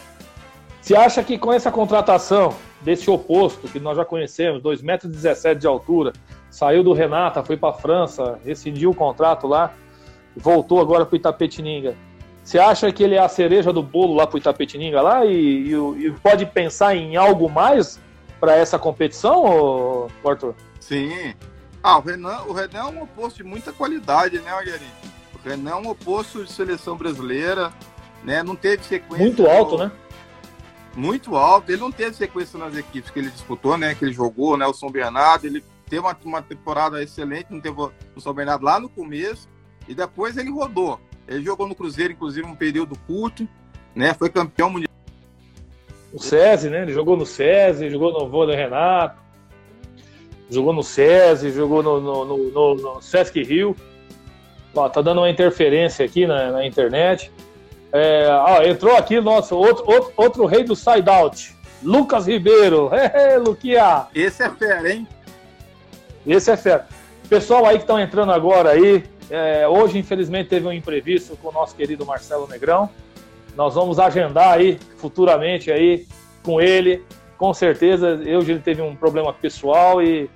[0.81, 5.67] Você acha que com essa contratação desse oposto, que nós já conhecemos, 2,17 metros de
[5.67, 6.13] altura,
[6.49, 9.73] saiu do Renata, foi para a França, rescindiu o contrato lá,
[10.35, 11.95] voltou agora para o Itapetininga.
[12.43, 15.67] Você acha que ele é a cereja do bolo lá para o Itapetininga lá e,
[15.67, 15.73] e,
[16.05, 17.99] e, pode pensar em algo mais
[18.39, 20.55] para essa competição, Arthur?
[20.79, 21.35] Sim.
[21.83, 24.85] Ah, o Renan, o Renan é um oposto de muita qualidade, né, Margarida?
[25.33, 27.71] O Renan é um oposto de seleção brasileira,
[28.23, 28.41] né?
[28.41, 29.23] Não teve sequência.
[29.23, 29.85] Muito alto, no...
[29.85, 29.91] né?
[30.95, 31.71] Muito alto.
[31.71, 33.95] Ele não teve sequência nas equipes que ele disputou, né?
[33.95, 34.65] Que ele jogou, né?
[34.65, 38.79] O São Bernardo, ele teve uma, uma temporada excelente, não teve o São Bernardo lá
[38.79, 39.49] no começo
[39.87, 40.99] e depois ele rodou.
[41.27, 43.47] Ele jogou no Cruzeiro, inclusive, um período curto,
[43.95, 44.13] né?
[44.13, 44.91] Foi campeão mundial.
[46.13, 46.81] O SESI, né?
[46.81, 49.17] Ele jogou no SESI, jogou no Vôlei Renato,
[50.49, 53.75] jogou no SESI, jogou no, no, no, no Sesc Rio.
[54.75, 57.31] Ó, tá dando uma interferência aqui na, na internet.
[57.93, 62.89] É, ó, entrou aqui nosso outro, outro, outro rei do side-out, Lucas Ribeiro.
[62.93, 64.07] Hey, Luquia!
[64.15, 65.07] Esse é fera, hein?
[66.25, 66.87] Esse é fera.
[67.27, 71.51] Pessoal aí que estão entrando agora aí, é, hoje, infelizmente, teve um imprevisto com o
[71.51, 72.89] nosso querido Marcelo Negrão.
[73.55, 76.05] Nós vamos agendar aí futuramente aí
[76.43, 77.03] com ele,
[77.37, 80.29] com certeza, eu ele teve um problema pessoal e,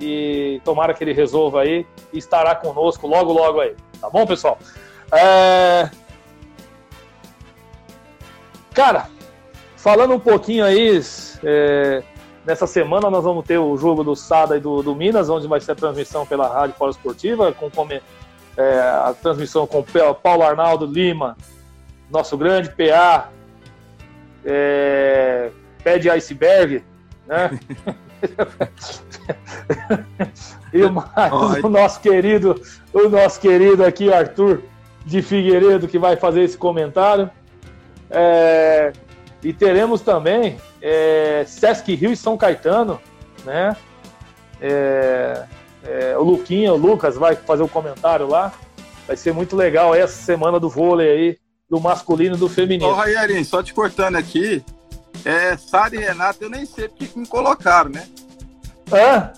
[0.00, 3.74] e tomara que ele resolva aí e estará conosco logo, logo aí.
[4.00, 4.58] Tá bom, pessoal?
[5.12, 5.90] É...
[8.78, 9.08] Cara,
[9.76, 11.00] falando um pouquinho aí,
[11.42, 12.00] é...
[12.46, 15.60] nessa semana nós vamos ter o jogo do Sada e do, do Minas, onde vai
[15.60, 17.68] ser a transmissão pela Rádio Polo Esportiva, com
[18.56, 19.84] é, a transmissão com
[20.22, 21.36] Paulo Arnaldo Lima,
[22.08, 23.30] nosso grande PA,
[24.44, 25.50] é,
[25.82, 26.84] pé de iceberg,
[27.26, 27.58] né?
[30.72, 30.94] e o,
[31.64, 32.62] o, nosso querido,
[32.92, 34.62] o nosso querido aqui, Arthur
[35.04, 37.28] de Figueiredo, que vai fazer esse comentário.
[38.10, 38.92] É,
[39.42, 43.00] e teremos também é, Sesc Rio e São Caetano,
[43.44, 43.76] né?
[44.60, 45.44] É,
[45.84, 48.52] é, o Luquinha, o Lucas vai fazer o comentário lá.
[49.06, 51.38] Vai ser muito legal essa semana do vôlei aí,
[51.68, 52.90] do masculino e do feminino.
[52.90, 54.62] Ô, Raiarim, só te cortando aqui,
[55.24, 58.06] é, Sara e Renato, eu nem sei porque me colocaram, né?
[58.92, 59.32] Hã?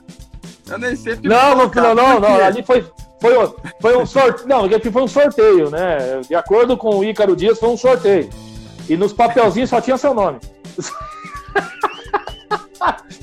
[0.68, 2.84] Eu nem sei porque Não, não, não, não, não, ali foi,
[3.20, 3.32] foi,
[3.80, 4.48] foi um sorteio.
[4.48, 6.20] Não, aqui foi um sorteio, né?
[6.26, 8.28] De acordo com o Ícaro Dias, foi um sorteio.
[8.91, 10.41] E nos papelzinhos só tinha seu nome.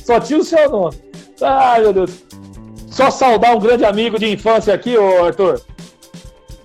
[0.03, 0.95] só tinha o seu nome.
[1.41, 2.23] Ai, meu Deus.
[2.89, 5.61] Só saudar um grande amigo de infância aqui, ô Arthur.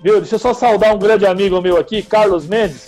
[0.01, 0.21] Viu?
[0.21, 2.87] Deixa eu só saudar um grande amigo meu aqui, Carlos Mendes.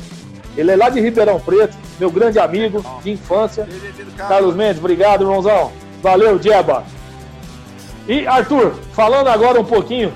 [0.56, 3.68] Ele é lá de Ribeirão Preto meu grande amigo de infância.
[4.16, 5.74] Carlos Mendes, obrigado, irmãozão.
[6.02, 6.86] Valeu, Dieba.
[8.08, 10.14] E Arthur, falando agora um pouquinho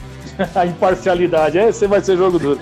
[0.54, 2.60] a imparcialidade, esse vai ser jogo duro.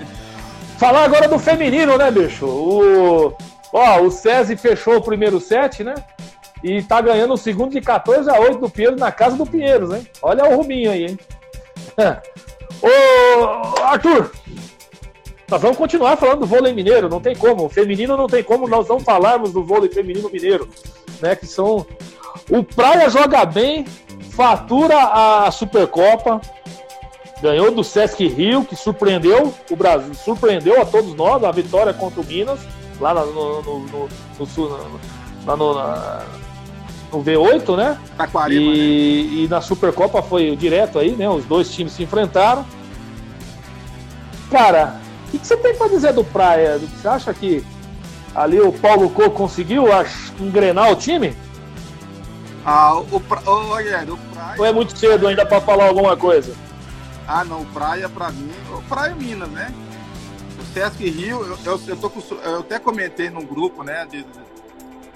[0.82, 2.44] Falar agora do feminino, né, bicho?
[2.44, 3.32] O,
[3.72, 5.94] ó, o SESI fechou o primeiro set, né?
[6.60, 9.94] E tá ganhando o segundo de 14 a 8 do Pinheiro na casa do Pinheiros,
[9.94, 10.04] hein?
[10.20, 11.18] Olha o Rubinho aí, hein?
[12.82, 14.32] Ô, Arthur,
[15.48, 17.66] nós vamos continuar falando do vôlei mineiro, não tem como.
[17.66, 20.68] O feminino não tem como nós não falarmos do vôlei feminino mineiro,
[21.20, 21.36] né?
[21.36, 21.86] Que são.
[22.50, 23.84] O Praia joga bem,
[24.32, 26.40] fatura a Supercopa,
[27.42, 32.20] ganhou do Sesc Rio, que surpreendeu o Brasil, surpreendeu a todos nós, a vitória contra
[32.20, 32.60] o Minas,
[33.00, 34.48] lá no, no, no, no,
[35.44, 35.74] no, no,
[37.12, 37.98] no V8, né?
[38.16, 39.42] Taquariba, e, né?
[39.42, 41.28] e na Supercopa foi direto aí, né?
[41.28, 42.64] Os dois times se enfrentaram.
[44.48, 46.78] Cara, o que você tem para dizer do Praia?
[46.78, 47.64] Você acha que
[48.34, 49.86] ali o Paulo Coco conseguiu
[50.38, 51.34] engrenar o time?
[52.64, 53.42] Ah, o, pra...
[53.46, 54.56] oh, o Praia.
[54.58, 56.54] Ou é muito cedo ainda para falar alguma coisa?
[57.26, 59.72] Ah, não, Praia para mim, o Praia Minas, né?
[60.58, 64.24] O Sesc Rio, eu, eu, eu, tô com, eu até comentei num grupo, né, de,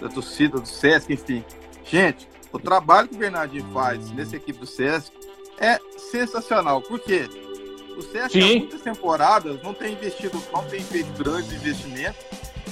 [0.01, 1.45] da torcida do Sesc, enfim.
[1.85, 5.13] Gente, o trabalho que o Bernardinho faz nessa equipe do Sesc
[5.59, 5.79] é
[6.11, 6.81] sensacional.
[6.83, 7.29] Por quê?
[7.97, 12.25] O Sesc há muitas temporadas não tem investido, não tem feito grandes investimentos,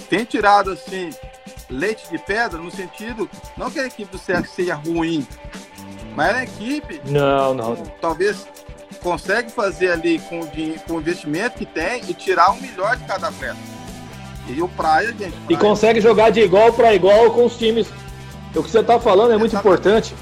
[0.08, 1.10] tem tirado assim
[1.70, 5.26] leite de pedra no sentido não que a equipe do Sesc seja ruim,
[6.14, 8.46] mas a equipe não, não, talvez
[9.04, 10.48] consegue fazer ali com o,
[10.86, 13.58] com o investimento que tem e tirar o melhor de cada peça.
[14.48, 15.18] E o Praia, gente.
[15.18, 15.46] Praia...
[15.50, 17.86] E consegue jogar de igual para igual com os times.
[18.56, 20.14] O que você está falando é muito importante.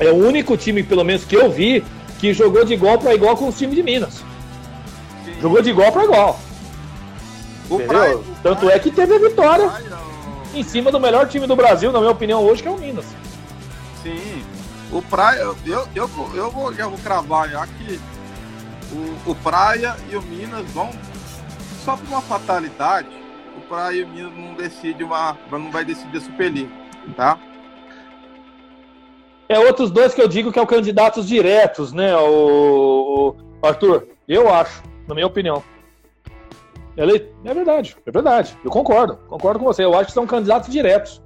[0.00, 1.84] É o único time, pelo menos que eu vi,
[2.18, 4.24] que jogou de igual para igual com o time de Minas.
[5.24, 5.40] Sim.
[5.40, 6.40] Jogou de igual para igual.
[7.68, 9.98] O Praia, o Tanto é que teve a vitória Praia,
[10.54, 10.56] o...
[10.56, 13.04] em cima do melhor time do Brasil, na minha opinião, hoje, que é o Minas.
[14.02, 14.41] Sim.
[14.92, 17.98] O Praia, eu, eu, eu, eu vou, eu vou cravar já que
[18.92, 20.90] o, o Praia e o Minas vão,
[21.82, 23.08] só por uma fatalidade,
[23.56, 25.36] o Praia e o Minas não decide uma.
[25.50, 26.70] não vai decidir a Superliga,
[27.16, 27.38] tá?
[29.48, 34.08] É outros dois que eu digo que é o candidatos diretos, né, o, o Arthur?
[34.28, 35.62] Eu acho, na minha opinião.
[36.96, 38.56] Ele, é verdade, é verdade.
[38.62, 39.84] Eu concordo, concordo com você.
[39.84, 41.22] Eu acho que são candidatos diretos.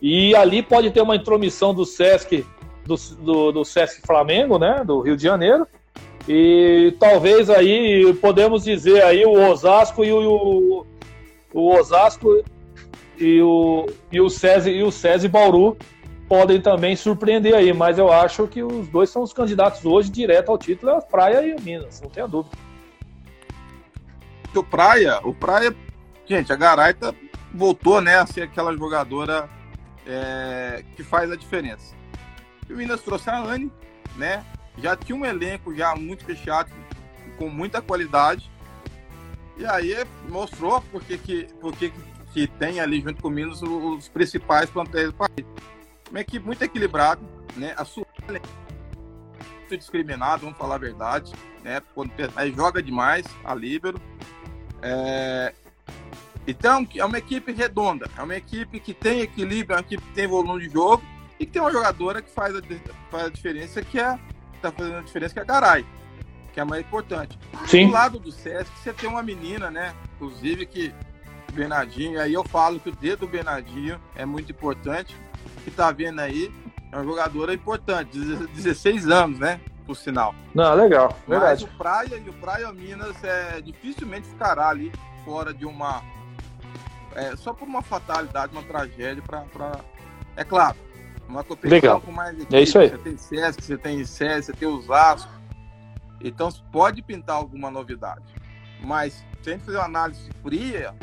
[0.00, 2.46] E ali pode ter uma intromissão do Sesc,
[2.84, 5.66] do, do, do Sesc Flamengo, né, do Rio de Janeiro.
[6.28, 10.86] E talvez aí podemos dizer aí o Osasco e o,
[11.52, 12.44] o Osasco
[13.18, 15.76] e o e o SESI e o SESI Bauru
[16.28, 20.50] podem também surpreender aí, mas eu acho que os dois são os candidatos hoje direto
[20.50, 22.56] ao título, é a Praia e o Minas, não tenha dúvida.
[24.54, 25.74] O Praia, o Praia,
[26.26, 27.12] gente, a Garaita
[27.52, 29.48] voltou né, a ser aquela jogadora
[30.06, 31.96] é, que faz a diferença.
[32.70, 33.70] E o Minas trouxe a Anne,
[34.14, 34.46] né?
[34.78, 36.70] Já tinha um elenco já muito fechado,
[37.36, 38.48] com muita qualidade.
[39.56, 39.92] E aí
[40.28, 41.92] mostrou porque que, porque
[42.32, 45.44] que, tem ali junto com o Minas os, principais plantéis do país
[46.08, 47.20] uma equipe muito equilibrada,
[47.56, 47.74] né?
[47.76, 51.32] A sua muito discriminada, vamos falar a verdade,
[51.64, 51.82] né?
[51.92, 54.00] Quando mas joga demais a líbero.
[54.80, 55.52] É...
[56.46, 60.12] Então, é uma equipe redonda, é uma equipe que tem equilíbrio, é uma equipe que
[60.12, 61.02] tem volume de jogo
[61.40, 62.60] e que tem uma jogadora que faz a,
[63.10, 64.18] faz a diferença, que é
[64.60, 65.86] tá fazendo a diferença, que é a Garay,
[66.52, 67.38] que é a mais importante.
[67.66, 67.86] Sim.
[67.86, 69.94] Do lado do Sesc, você tem uma menina, né?
[70.16, 70.94] Inclusive que
[71.54, 75.16] Bernardinho, aí eu falo que o dedo do Bernardinho é muito importante,
[75.64, 76.52] que tá vendo aí,
[76.92, 79.58] é uma jogadora importante, 16 anos, né?
[79.86, 80.34] Por sinal.
[80.54, 81.64] Não, legal, verdade.
[81.64, 84.92] Mas o Praia e o Praia Minas é, dificilmente ficará ali
[85.24, 86.02] fora de uma.
[87.14, 89.40] É, só por uma fatalidade, uma tragédia, para.
[89.40, 89.80] Pra...
[90.36, 90.76] É claro,
[91.30, 92.00] uma competição legal.
[92.00, 92.88] com mais equipes, é isso aí.
[92.88, 95.32] Você tem Sesc, você tem SES, você tem Osasco.
[96.22, 98.24] Então pode pintar alguma novidade.
[98.82, 100.94] Mas sem fazer uma análise fria,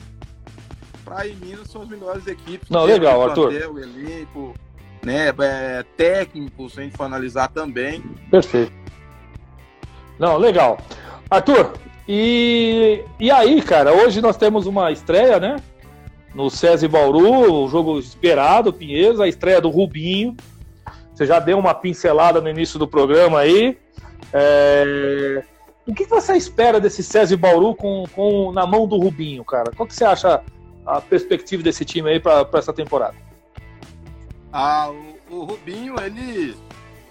[1.04, 2.70] Praia e Minas são as melhores equipes.
[2.70, 3.50] Não, legal, Arthur.
[3.72, 4.54] O elenco,
[5.04, 8.02] né, é, técnico, se a gente for analisar também.
[8.30, 8.74] Perfeito.
[10.20, 10.78] Não, legal.
[11.30, 11.74] Arthur,
[12.08, 15.58] e, e aí, cara, hoje nós temos uma estreia, né?
[16.38, 20.38] No César Bauru, o jogo esperado, Pinheiros, a estreia do Rubinho.
[21.12, 23.76] Você já deu uma pincelada no início do programa aí.
[24.32, 25.44] É...
[25.88, 29.72] O que você espera desse César Bauru com, com, na mão do Rubinho, cara?
[29.76, 30.44] Qual que você acha
[30.86, 33.16] a perspectiva desse time aí para essa temporada?
[34.54, 34.92] Ah,
[35.32, 36.56] o, o, Rubinho, ele.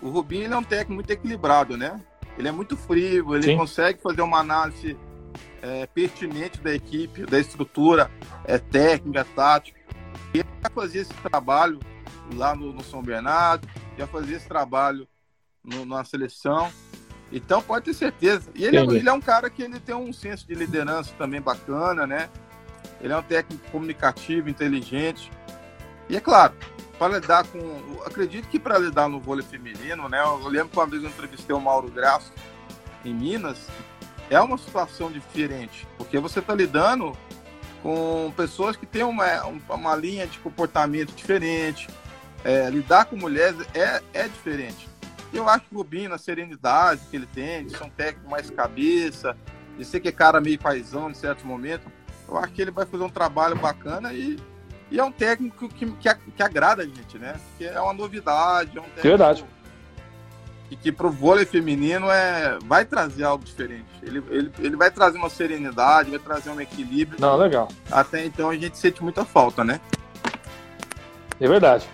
[0.01, 2.01] O Rubinho ele é um técnico muito equilibrado, né?
[2.39, 3.57] Ele é muito frio, ele Sim.
[3.57, 4.97] consegue fazer uma análise
[5.67, 8.11] é, pertinente da equipe, da estrutura
[8.45, 9.81] é, técnica, tática.
[10.33, 11.81] Ele já fazia esse trabalho
[12.35, 15.09] lá no, no São Bernardo, já fazia esse trabalho
[15.65, 16.71] no, na seleção.
[17.33, 18.49] Então pode ter certeza.
[18.55, 21.41] E ele, é, ele é um cara que ele tem um senso de liderança também
[21.41, 22.31] bacana, né?
[23.01, 25.31] Ele é um técnico comunicativo, inteligente.
[26.09, 26.55] E é claro,
[26.97, 27.59] para lidar com.
[28.07, 30.23] Acredito que para lidar no vôlei feminino, né?
[30.23, 32.33] Eu lembro que uma vez eu entrevistei o Mauro Graço
[33.05, 33.67] em Minas.
[34.29, 37.17] É uma situação diferente, porque você está lidando
[37.83, 41.89] com pessoas que têm uma, uma linha de comportamento diferente.
[42.45, 44.89] É, lidar com mulheres é, é diferente.
[45.33, 48.51] Eu acho que o Rubinho, na serenidade que ele tem, de ser um técnico mais
[48.51, 49.37] cabeça,
[49.77, 51.87] de ser que é cara meio paisão em certos momentos,
[52.29, 54.37] eu acho que ele vai fazer um trabalho bacana e,
[54.91, 57.39] e é um técnico que, que, que agrada a gente, né?
[57.59, 59.45] Que é uma novidade, é um técnico Verdade.
[60.69, 63.87] Que, que pro vôlei feminino é, vai trazer algo diferente.
[64.03, 67.21] Ele, ele, ele vai trazer uma serenidade, vai trazer um equilíbrio.
[67.21, 67.69] Não, legal.
[67.91, 69.81] Até então a gente sente muita falta, né?
[71.41, 71.87] É verdade.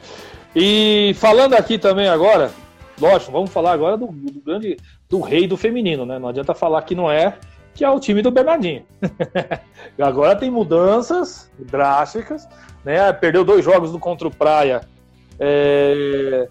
[0.54, 2.52] E falando aqui também agora,
[3.00, 4.76] lógico, vamos falar agora do, do grande
[5.08, 6.18] do rei do feminino, né?
[6.18, 7.38] Não adianta falar que não é
[7.74, 8.84] que é o time do Bernardinho.
[10.00, 12.46] Agora tem mudanças drásticas,
[12.84, 13.12] né?
[13.12, 14.82] Perdeu dois jogos do contra o Praia,
[15.38, 16.48] é,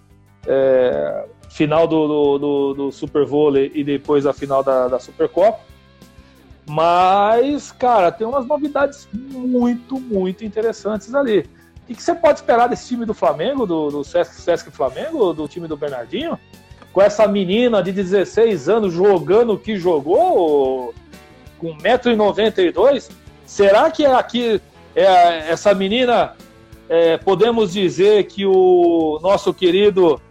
[0.48, 5.60] é, final do, do, do, do, Super Vôlei e depois a final da, da Supercopa.
[6.66, 11.46] Mas, cara, tem umas novidades muito, muito interessantes ali.
[11.90, 15.48] O que, você pode esperar desse time do Flamengo, do, do Sesc, Sesc Flamengo, do
[15.48, 16.40] time do Bernardinho?
[16.94, 20.94] Com essa menina de 16 anos jogando o que jogou,
[21.58, 23.12] com 1,92m,
[23.46, 24.62] será que é aqui
[24.96, 26.34] é, essa menina
[26.88, 30.22] é, podemos dizer que o nosso querido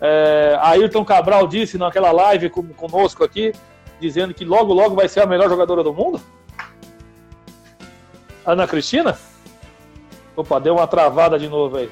[0.00, 3.52] é, Ayrton Cabral disse naquela live conosco aqui,
[4.00, 6.20] dizendo que logo, logo vai ser a melhor jogadora do mundo?
[8.46, 9.18] Ana Cristina?
[10.36, 11.90] Opa, deu uma travada de novo aí.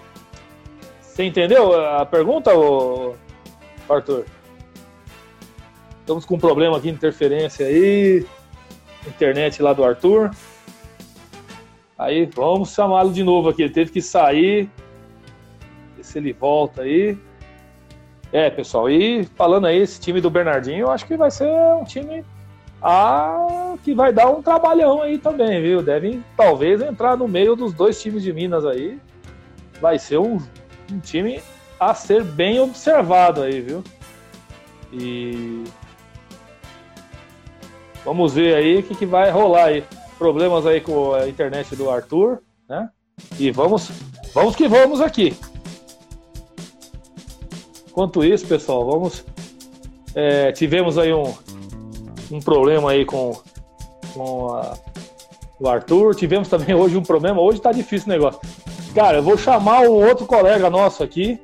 [1.00, 2.50] Você entendeu a pergunta,
[3.88, 4.24] Arthur?
[6.00, 8.24] Estamos com um problema aqui, interferência aí
[9.08, 10.30] internet lá do Arthur.
[11.98, 13.62] Aí vamos chamá-lo de novo aqui.
[13.62, 14.68] Ele teve que sair.
[15.96, 17.16] Ver se ele volta aí.
[18.32, 21.84] É, pessoal, e falando aí, esse time do Bernardinho, eu acho que vai ser um
[21.84, 22.24] time
[22.82, 25.82] ah, que vai dar um trabalhão aí também, viu?
[25.82, 28.98] Devem talvez entrar no meio dos dois times de Minas aí.
[29.80, 30.38] Vai ser um,
[30.92, 31.40] um time
[31.78, 33.84] a ser bem observado aí, viu?
[34.92, 35.64] E
[38.06, 39.84] Vamos ver aí o que, que vai rolar aí.
[40.16, 42.88] Problemas aí com a internet do Arthur, né?
[43.36, 43.90] E vamos,
[44.32, 45.36] vamos que vamos aqui.
[47.96, 49.24] Enquanto isso, pessoal, vamos.
[50.14, 51.32] É, tivemos aí um,
[52.30, 53.40] um problema aí com,
[54.12, 54.76] com a,
[55.58, 56.14] o Arthur.
[56.14, 57.40] Tivemos também hoje um problema.
[57.40, 58.38] Hoje tá difícil o negócio.
[58.94, 61.40] Cara, eu vou chamar um outro colega nosso aqui,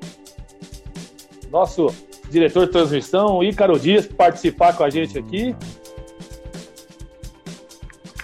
[1.50, 1.86] nosso
[2.28, 5.56] diretor de transmissão, Ícaro Dias, participar com a gente aqui.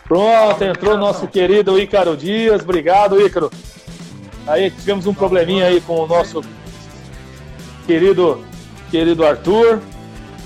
[0.07, 2.61] Pronto, entrou nosso querido Ícaro Dias.
[2.61, 3.51] Obrigado, Ícaro.
[4.47, 6.43] Aí tivemos um probleminha aí com o nosso
[7.89, 8.45] querido,
[8.91, 9.81] querido Arthur.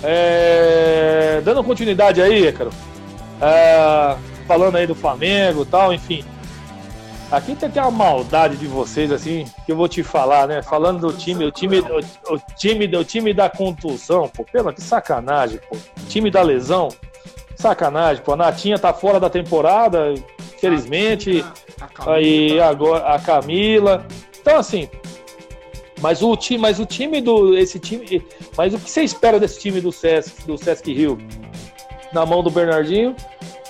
[0.04, 2.70] É, dando continuidade aí, Ícaro.
[3.40, 4.16] É,
[4.46, 6.24] falando aí do Flamengo e tal, enfim.
[7.32, 10.62] Aqui tem uma maldade de vocês, assim, que eu vou te falar, né?
[10.62, 14.82] Falando do time, o time, o, o time, o time da contusão, pô, pela que
[14.82, 15.76] sacanagem, pô.
[16.08, 16.88] Time da lesão,
[17.56, 18.34] sacanagem, pô.
[18.34, 20.12] A Natinha tá fora da temporada,
[20.54, 21.44] infelizmente.
[22.06, 24.06] Aí agora a Camila.
[24.40, 24.88] Então, assim,
[26.02, 28.22] mas o time, mas o time do esse time,
[28.58, 31.16] mas o que você espera desse time do Sesc, do Sesc Rio?
[32.12, 33.16] Na mão do Bernardinho,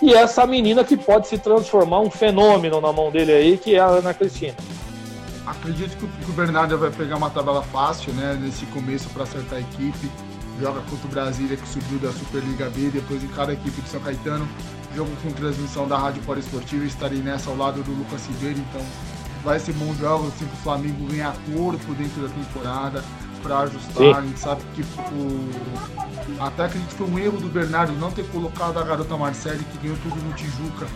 [0.01, 3.79] e essa menina que pode se transformar um fenômeno na mão dele aí, que é
[3.79, 4.57] a Ana Cristina.
[5.47, 9.61] Acredito que o Bernardo vai pegar uma tabela fácil, né, nesse começo para acertar a
[9.61, 10.11] equipe.
[10.61, 14.01] Joga contra o Brasília, que subiu da Superliga B, depois em cada equipe de São
[14.01, 14.49] Caetano.
[14.95, 18.83] Jogo com transmissão da Rádio Esportiva, estarei nessa ao lado do Lucas Silveira, então
[19.45, 23.05] vai ser bom jogo assim, para o Flamengo ganhar corpo dentro da temporada
[23.43, 23.97] para ajustar.
[23.97, 24.13] Sim.
[24.13, 26.43] A gente sabe que o...
[26.43, 29.79] até acredito que foi um erro do Bernardo não ter colocado a garota Marcele, que
[29.79, 30.87] ganhou tudo no Tijuca,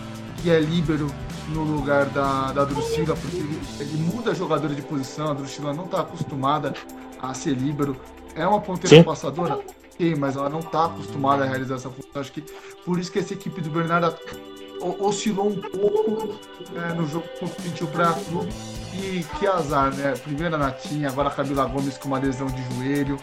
[0.42, 1.10] que é líbero
[1.48, 5.72] no lugar da, da Drusila, porque ele, ele muda a jogadora de posição, a Drusila
[5.72, 6.72] não está acostumada
[7.20, 7.96] a ser líbero.
[8.34, 9.02] É uma ponteira Sim.
[9.02, 9.58] passadora?
[9.98, 12.20] Sim, mas ela não está acostumada a realizar essa função.
[12.20, 12.42] Acho que
[12.84, 14.14] por isso que essa equipe do Bernardo
[14.80, 16.38] oscilou um pouco
[16.74, 18.52] é, no jogo contra o Pintil Praia Clube
[18.96, 20.14] que, que azar, né?
[20.22, 23.18] Primeiro a Natinha, agora a Camila Gomes com uma lesão de joelho.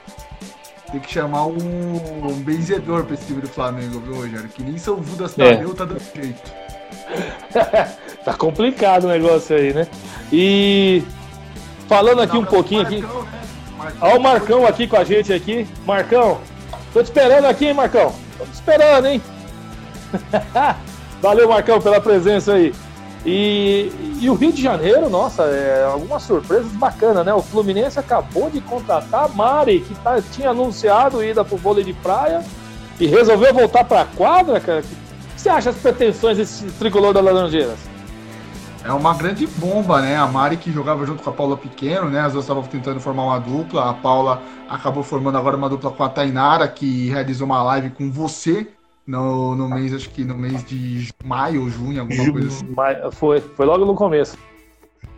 [0.92, 4.48] Tem que chamar um, um benzedor pra esse time do Flamengo, viu, Rogério?
[4.50, 5.54] Que nem São Judas é.
[5.54, 6.52] Tadeu tá dando jeito.
[8.24, 9.88] tá complicado o negócio aí, né?
[10.32, 11.04] E
[11.88, 13.32] falando aqui um pouquinho Marcão, aqui.
[13.82, 13.94] Né?
[14.02, 15.68] Olha o Marcão aqui com a gente aqui.
[15.86, 16.40] Marcão,
[16.94, 18.14] tô te esperando aqui, hein, Marcão?
[18.38, 19.22] Tô te esperando, hein?
[21.24, 22.76] Valeu, Marcão, pela presença aí.
[23.26, 27.34] E, e o Rio de Janeiro, nossa, é, algumas surpresas bacanas, né?
[27.34, 31.94] O Fluminense acabou de contratar a Mari, que tá, tinha anunciado ida pro vôlei de
[31.94, 32.44] praia
[33.00, 34.82] e resolveu voltar pra quadra, cara.
[34.82, 37.80] O que você acha das pretensões desse tricolor da Laranjeiras?
[38.84, 40.18] É uma grande bomba, né?
[40.18, 42.20] A Mari que jogava junto com a Paula Pequeno, né?
[42.20, 43.90] As duas estavam tentando formar uma dupla.
[43.90, 48.12] A Paula acabou formando agora uma dupla com a Tainara, que realizou uma live com
[48.12, 48.68] você
[49.06, 53.12] no, no mês, acho que no mês de maio ou junho, alguma coisa assim.
[53.12, 54.38] Foi, foi logo no começo.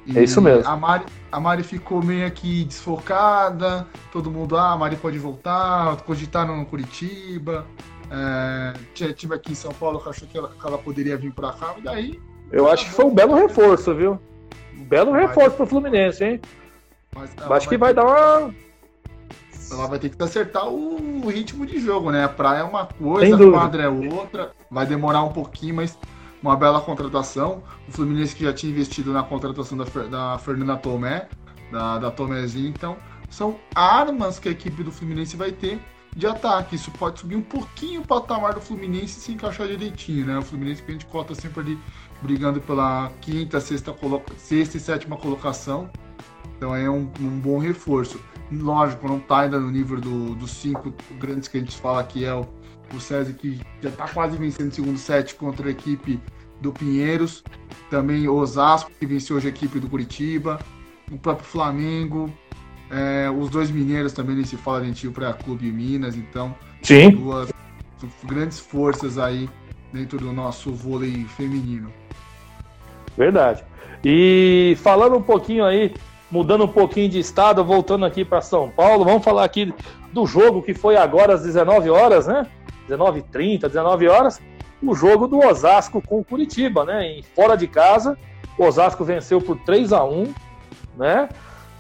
[0.06, 0.68] E é isso mesmo.
[0.70, 5.98] A Mari, a Mari ficou meio aqui desfocada, todo mundo, ah, a Mari pode voltar,
[6.04, 7.66] cogitaram no Curitiba.
[8.12, 8.74] É,
[9.14, 11.74] tive aqui em São Paulo que achou que ela, que ela poderia vir para cá,
[11.78, 12.22] e daí.
[12.52, 14.20] Eu acho que foi um belo reforço, viu?
[14.78, 16.42] Um belo reforço pro Fluminense, hein?
[17.16, 18.54] Mas acho que vai dar uma
[19.76, 22.24] ela vai ter que acertar o ritmo de jogo, né?
[22.24, 24.52] A praia é uma coisa, a quadra é outra.
[24.70, 25.98] Vai demorar um pouquinho, mas
[26.42, 27.64] uma bela contratação.
[27.88, 31.28] O Fluminense que já tinha investido na contratação da, da Fernanda Tomé,
[31.72, 32.70] da, da Tomézinha.
[32.70, 32.98] Então,
[33.30, 35.80] são armas que a equipe do Fluminense vai ter
[36.16, 36.76] de ataque.
[36.76, 40.38] Isso pode subir um pouquinho o patamar do Fluminense se encaixar direitinho, né?
[40.38, 41.80] O Fluminense que a gente cota sempre ali
[42.22, 43.94] brigando pela quinta, sexta,
[44.38, 45.90] sexta e sétima colocação.
[46.58, 48.20] Então é um, um bom reforço.
[48.52, 52.26] Lógico, não está ainda no nível do, dos cinco grandes que a gente fala que
[52.26, 52.48] é o,
[52.94, 56.20] o César, que já está quase vencendo o segundo set contra a equipe
[56.62, 57.44] do Pinheiros.
[57.90, 60.60] Também o Osasco, que venceu hoje a equipe do Curitiba.
[61.12, 62.32] O próprio Flamengo.
[62.90, 66.16] É, os dois mineiros também nem se fala, a gente para Clube Minas.
[66.16, 67.12] Então, Sim.
[67.12, 67.52] duas
[68.24, 69.50] grandes forças aí
[69.92, 71.92] dentro do nosso vôlei feminino.
[73.18, 73.64] Verdade.
[74.04, 75.94] E falando um pouquinho aí
[76.36, 79.74] mudando um pouquinho de estado, voltando aqui para São Paulo, vamos falar aqui
[80.12, 82.46] do jogo que foi agora às 19 horas, né?
[82.90, 84.42] 19h30, 19 horas,
[84.84, 87.08] o jogo do Osasco com o Curitiba, né?
[87.08, 88.18] Em, fora de casa,
[88.58, 90.34] o Osasco venceu por 3 a 1
[90.98, 91.30] né?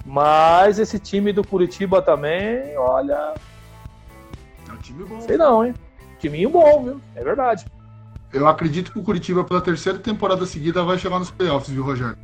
[0.06, 3.34] Mas esse time do Curitiba também, olha.
[4.70, 5.20] É um time bom.
[5.20, 5.74] Sei não, hein?
[6.18, 7.02] Timinho bom, viu?
[7.14, 7.66] É verdade.
[8.32, 12.18] Eu acredito que o Curitiba, pela terceira temporada seguida, vai chegar nos playoffs, viu, Rogério?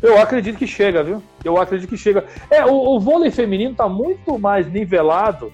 [0.00, 1.22] Eu acredito que chega, viu?
[1.44, 2.24] Eu acredito que chega.
[2.50, 5.52] É, o, o vôlei feminino tá muito mais nivelado,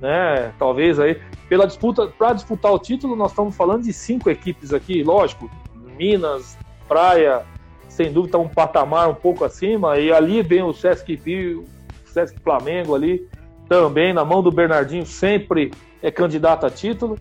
[0.00, 0.52] né?
[0.58, 5.02] Talvez aí pela disputa, para disputar o título, nós estamos falando de cinco equipes aqui,
[5.02, 5.50] lógico.
[5.98, 6.56] Minas,
[6.86, 7.42] Praia,
[7.88, 9.98] sem dúvida, tá um patamar um pouco acima.
[9.98, 11.64] E ali vem o Sesc Rio,
[12.06, 13.26] o Sesc Flamengo ali,
[13.68, 17.18] também na mão do Bernardinho, sempre é candidato a título,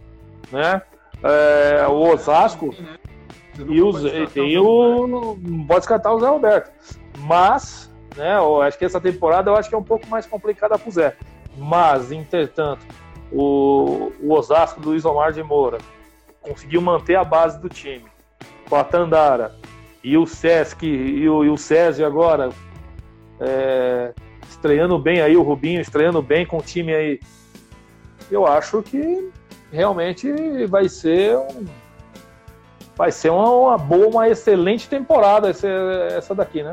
[0.52, 0.82] né?
[1.24, 2.76] É, o Osasco,
[3.68, 4.02] e os,
[4.32, 5.08] tem o.
[5.08, 6.72] Não pode descartar o Zé Roberto.
[7.20, 10.78] Mas, né, eu acho que essa temporada eu acho que é um pouco mais complicada
[10.78, 11.16] pro Zé.
[11.58, 12.86] Mas, entretanto,
[13.32, 15.80] o, o Osasco do Luiz Omar de Moura
[16.42, 18.06] conseguiu manter a base do time.
[18.70, 19.56] Com a Tandara
[20.04, 22.50] e o Sesc e o, e o Césio agora
[23.40, 24.14] é,
[24.50, 27.20] estreando bem aí, o Rubinho estreando bem com o time aí.
[28.30, 29.30] Eu acho que
[29.72, 31.66] realmente vai ser um
[32.98, 36.72] vai ser uma, uma boa, uma excelente temporada essa, essa daqui, né?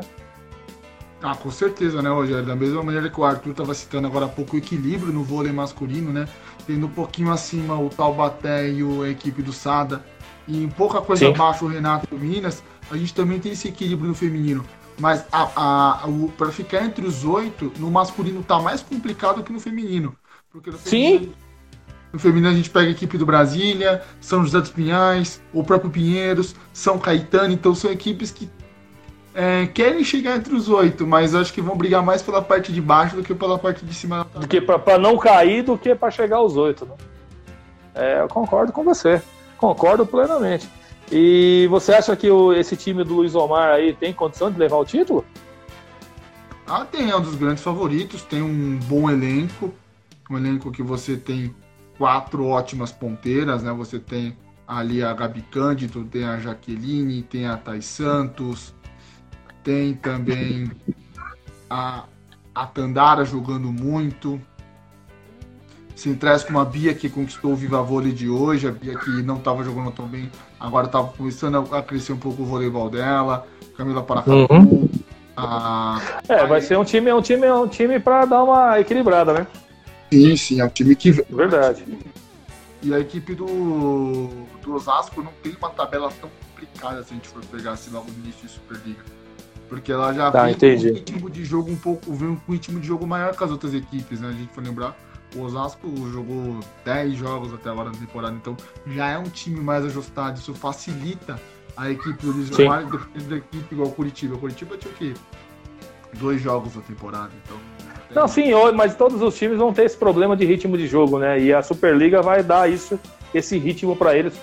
[1.21, 2.45] Ah, com certeza, né, Rogério?
[2.45, 5.51] Da mesma maneira que o Arthur estava citando agora há pouco o equilíbrio no vôlei
[5.51, 6.27] masculino, né?
[6.67, 10.03] Tendo um pouquinho acima o Taubaté e a equipe do Sada,
[10.47, 11.33] e um pouca coisa Sim.
[11.33, 14.65] abaixo o Renato e o Minas, a gente também tem esse equilíbrio no feminino.
[14.99, 15.25] Mas
[16.37, 20.15] para ficar entre os oito, no masculino tá mais complicado que no feminino.
[20.49, 21.33] Porque no feminino, Sim.
[22.15, 25.91] No feminino a gente pega a equipe do Brasília, São José dos Pinhais, o próprio
[25.91, 28.49] Pinheiros, São Caetano, então são equipes que
[29.33, 32.79] é, querem chegar entre os oito, mas acho que vão brigar mais pela parte de
[32.79, 34.25] baixo do que pela parte de cima.
[34.33, 36.85] Do que para não cair do que para chegar aos oito.
[36.85, 36.93] Né?
[37.93, 39.21] É, eu concordo com você,
[39.57, 40.69] concordo plenamente.
[41.11, 44.77] E você acha que o, esse time do Luiz Omar aí tem condição de levar
[44.77, 45.25] o título?
[46.65, 49.73] Ah, tem, é um dos grandes favoritos, tem um bom elenco,
[50.31, 51.53] um elenco que você tem
[51.97, 53.71] quatro ótimas ponteiras, né?
[53.73, 54.35] Você tem
[54.67, 58.73] ali a Gabi Cândido, tem a Jaqueline, tem a Thais Santos,
[59.63, 60.71] tem também
[61.69, 62.05] a,
[62.53, 64.41] a Tandara jogando muito,
[65.95, 69.37] Centrais com uma Bia que conquistou o Viva Vôlei de hoje, a Bia que não
[69.37, 70.29] estava jogando tão bem,
[70.59, 74.45] agora estava começando a crescer um pouco o voleibol dela, Camila Paracabu.
[74.51, 74.89] Uhum.
[75.37, 76.01] A...
[76.27, 79.33] É, vai ser um time, é um time, é um time para dar uma equilibrada,
[79.33, 79.47] né?
[80.11, 81.11] Sim, sim, é um time que.
[81.11, 81.85] Verdade.
[82.81, 84.29] E a equipe do,
[84.61, 88.11] do Osasco não tem uma tabela tão complicada se a gente for pegar assim logo
[88.11, 89.03] no início de Superliga.
[89.67, 90.89] Porque ela já tá, vem entendi.
[90.89, 93.43] com um ritmo de jogo um pouco, vem com um ritmo de jogo maior que
[93.43, 94.29] as outras equipes, né?
[94.29, 94.95] A gente for lembrar
[95.35, 98.55] o Osasco jogou 10 jogos até agora na temporada, então
[98.87, 100.39] já é um time mais ajustado.
[100.39, 101.39] Isso facilita
[101.75, 102.83] a equipe do Lisboa
[103.27, 104.35] da equipe igual o Curitiba.
[104.35, 105.13] O Curitiba tinha o quê?
[106.13, 107.57] Dois jogos na temporada, então.
[108.13, 111.39] Não, sim, mas todos os times vão ter esse problema de ritmo de jogo, né?
[111.39, 112.99] E a Superliga vai dar isso,
[113.33, 114.33] esse ritmo para eles,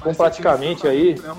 [0.00, 1.14] com praticamente aí.
[1.14, 1.34] Né,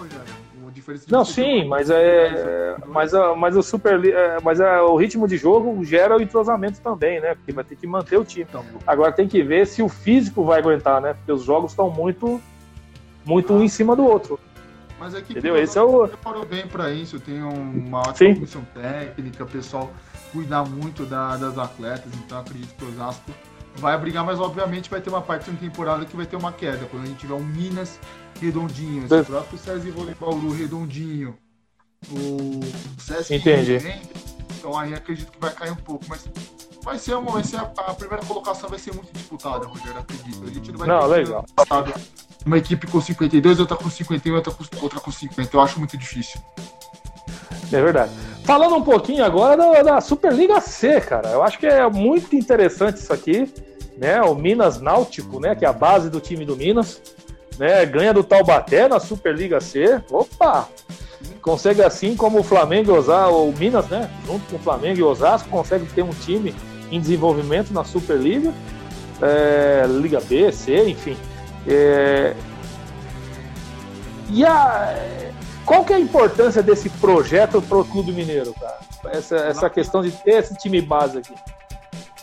[1.09, 2.75] Não, sim, mas é.
[2.87, 6.81] Mas, a, mas o Super é, mas a, o ritmo de jogo gera o entrosamento
[6.81, 7.35] também, né?
[7.35, 8.45] Porque vai ter que manter o time.
[8.49, 11.13] Então, Agora tem que ver se o físico vai aguentar, né?
[11.13, 12.41] Porque os jogos estão muito,
[13.25, 14.39] muito um em cima do outro.
[15.03, 15.57] Mas aqui Entendeu?
[15.57, 16.07] Esse é o.
[16.07, 19.91] preparou bem para isso, tem uma ótima comissão técnica, o pessoal
[20.31, 23.31] cuida muito da, das atletas, então acredito que o Osasco
[23.75, 26.85] vai brigar, mas obviamente vai ter uma parte da temporada que vai ter uma queda.
[26.89, 27.99] Quando a gente tiver um Minas
[28.39, 31.35] redondinho, o próprio César Bauru redondinho,
[32.09, 32.61] o
[32.97, 33.79] César Entendi.
[34.57, 36.25] então aí acredito que vai cair um pouco, mas
[36.81, 40.43] vai ser uma, vai ser a, a primeira colocação vai ser muito disputada, Rogério, acredito.
[40.45, 41.45] A gente não vai não, legal.
[42.45, 45.55] Uma equipe com 52, outra com 51, outra com, outra com 50.
[45.55, 46.39] Eu acho muito difícil.
[47.71, 48.11] É verdade.
[48.43, 51.29] Falando um pouquinho agora da, da, Superliga C, cara.
[51.29, 53.51] Eu acho que é muito interessante isso aqui,
[53.97, 54.21] né?
[54.21, 55.55] O Minas Náutico, né?
[55.55, 57.01] Que é a base do time do Minas
[57.57, 57.85] né?
[57.85, 60.01] Ganha do Taubaté na Superliga C.
[60.09, 60.67] Opa!
[61.41, 64.09] Consegue assim como o Flamengo e Osasco, ou Minas, né?
[64.25, 66.53] Junto com o Flamengo e Osasco, consegue ter um time
[66.91, 68.53] em desenvolvimento na Superliga,
[69.21, 71.17] é, Liga B, C, enfim.
[71.67, 72.35] É...
[74.29, 74.95] E a...
[75.65, 78.79] qual que é a importância desse projeto para o Clube Mineiro, cara?
[79.05, 81.33] Essa, essa questão de ter esse time base aqui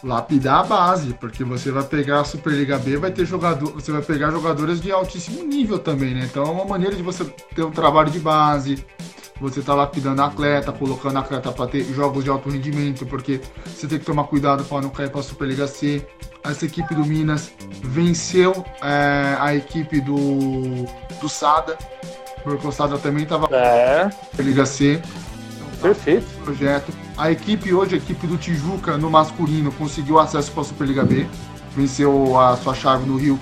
[0.02, 4.02] lapidar a base, porque você vai pegar a Superliga B, vai ter jogador, você vai
[4.02, 6.26] pegar jogadores de altíssimo nível também, né?
[6.30, 7.24] Então é uma maneira de você
[7.54, 8.84] ter um trabalho de base,
[9.40, 13.40] você tá lapidando a atleta, colocando a atleta para ter jogos de alto rendimento, porque
[13.66, 16.06] você tem que tomar cuidado para não cair para a Superliga C.
[16.44, 20.86] Essa equipe do Minas venceu é, a equipe do,
[21.20, 21.76] do Sada,
[22.42, 24.04] porque o Sada também estava é.
[24.04, 25.02] na Superliga C.
[25.80, 26.26] Perfeito.
[26.44, 26.92] Projeto.
[27.16, 31.26] A equipe hoje, a equipe do Tijuca no masculino, conseguiu acesso para a Superliga B.
[31.76, 33.38] Venceu a sua chave no Rio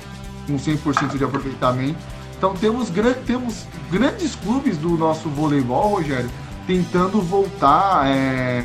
[0.47, 1.99] com 100% de aproveitamento.
[2.37, 6.31] Então temos, gran temos grandes clubes do nosso voleibol, Rogério,
[6.67, 8.65] tentando voltar é,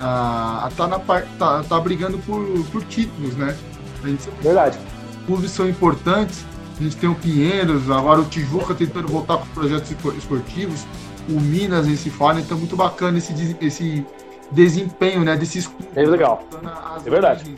[0.00, 3.56] a, estar tá, tá, tá brigando por, por títulos, né?
[4.42, 4.78] Verdade.
[5.10, 6.44] Os clubes são importantes.
[6.78, 10.86] A gente tem o Pinheiros, agora o Tijuca tentando voltar com projetos esportivos
[11.28, 14.06] o Minas nesse fora, então muito bacana esse, esse
[14.50, 16.42] desempenho né, desses É legal.
[17.04, 17.56] É verdade.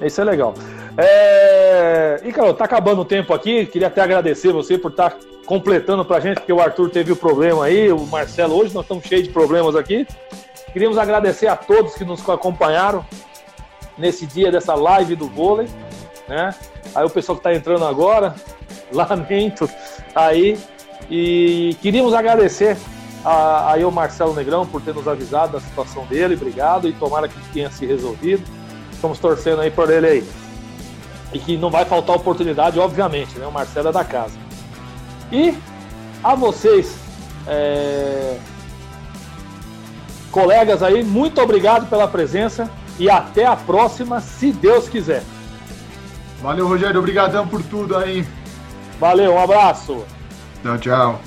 [0.00, 0.54] Isso é legal.
[0.96, 2.20] É...
[2.24, 3.66] E, cara, tá acabando o tempo aqui.
[3.66, 7.14] Queria até agradecer você por estar tá completando pra gente, porque o Arthur teve o
[7.14, 10.06] um problema aí, o Marcelo, hoje nós estamos cheios de problemas aqui.
[10.72, 13.06] Queríamos agradecer a todos que nos acompanharam
[13.96, 15.68] nesse dia dessa live do vôlei,
[16.28, 16.54] né?
[16.94, 18.34] Aí o pessoal que está entrando agora,
[18.92, 19.70] lamento
[20.14, 20.58] aí,
[21.10, 22.76] e queríamos agradecer
[23.24, 26.34] a, eu, Marcelo Negrão, por ter nos avisado da situação dele.
[26.34, 28.42] Obrigado e tomara que tenha se resolvido.
[28.92, 30.24] Estamos torcendo aí por ele aí.
[31.32, 33.46] E que não vai faltar oportunidade, obviamente, né?
[33.46, 34.38] O Marcelo é da casa.
[35.30, 35.54] E
[36.22, 36.96] a vocês,
[37.46, 38.38] é...
[40.30, 45.22] colegas aí, muito obrigado pela presença e até a próxima, se Deus quiser.
[46.40, 47.00] Valeu, Rogério.
[47.00, 48.26] Obrigadão por tudo aí.
[49.00, 50.04] Valeu, um abraço.
[50.66, 51.20] Tchau, tchau.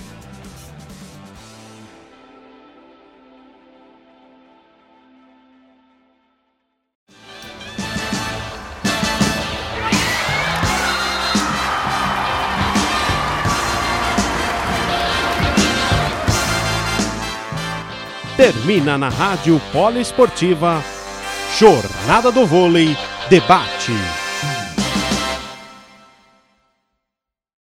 [18.36, 20.82] termina na Rádio Poliesportiva.
[21.58, 22.98] Jornada do Vôlei,
[23.30, 24.19] debate.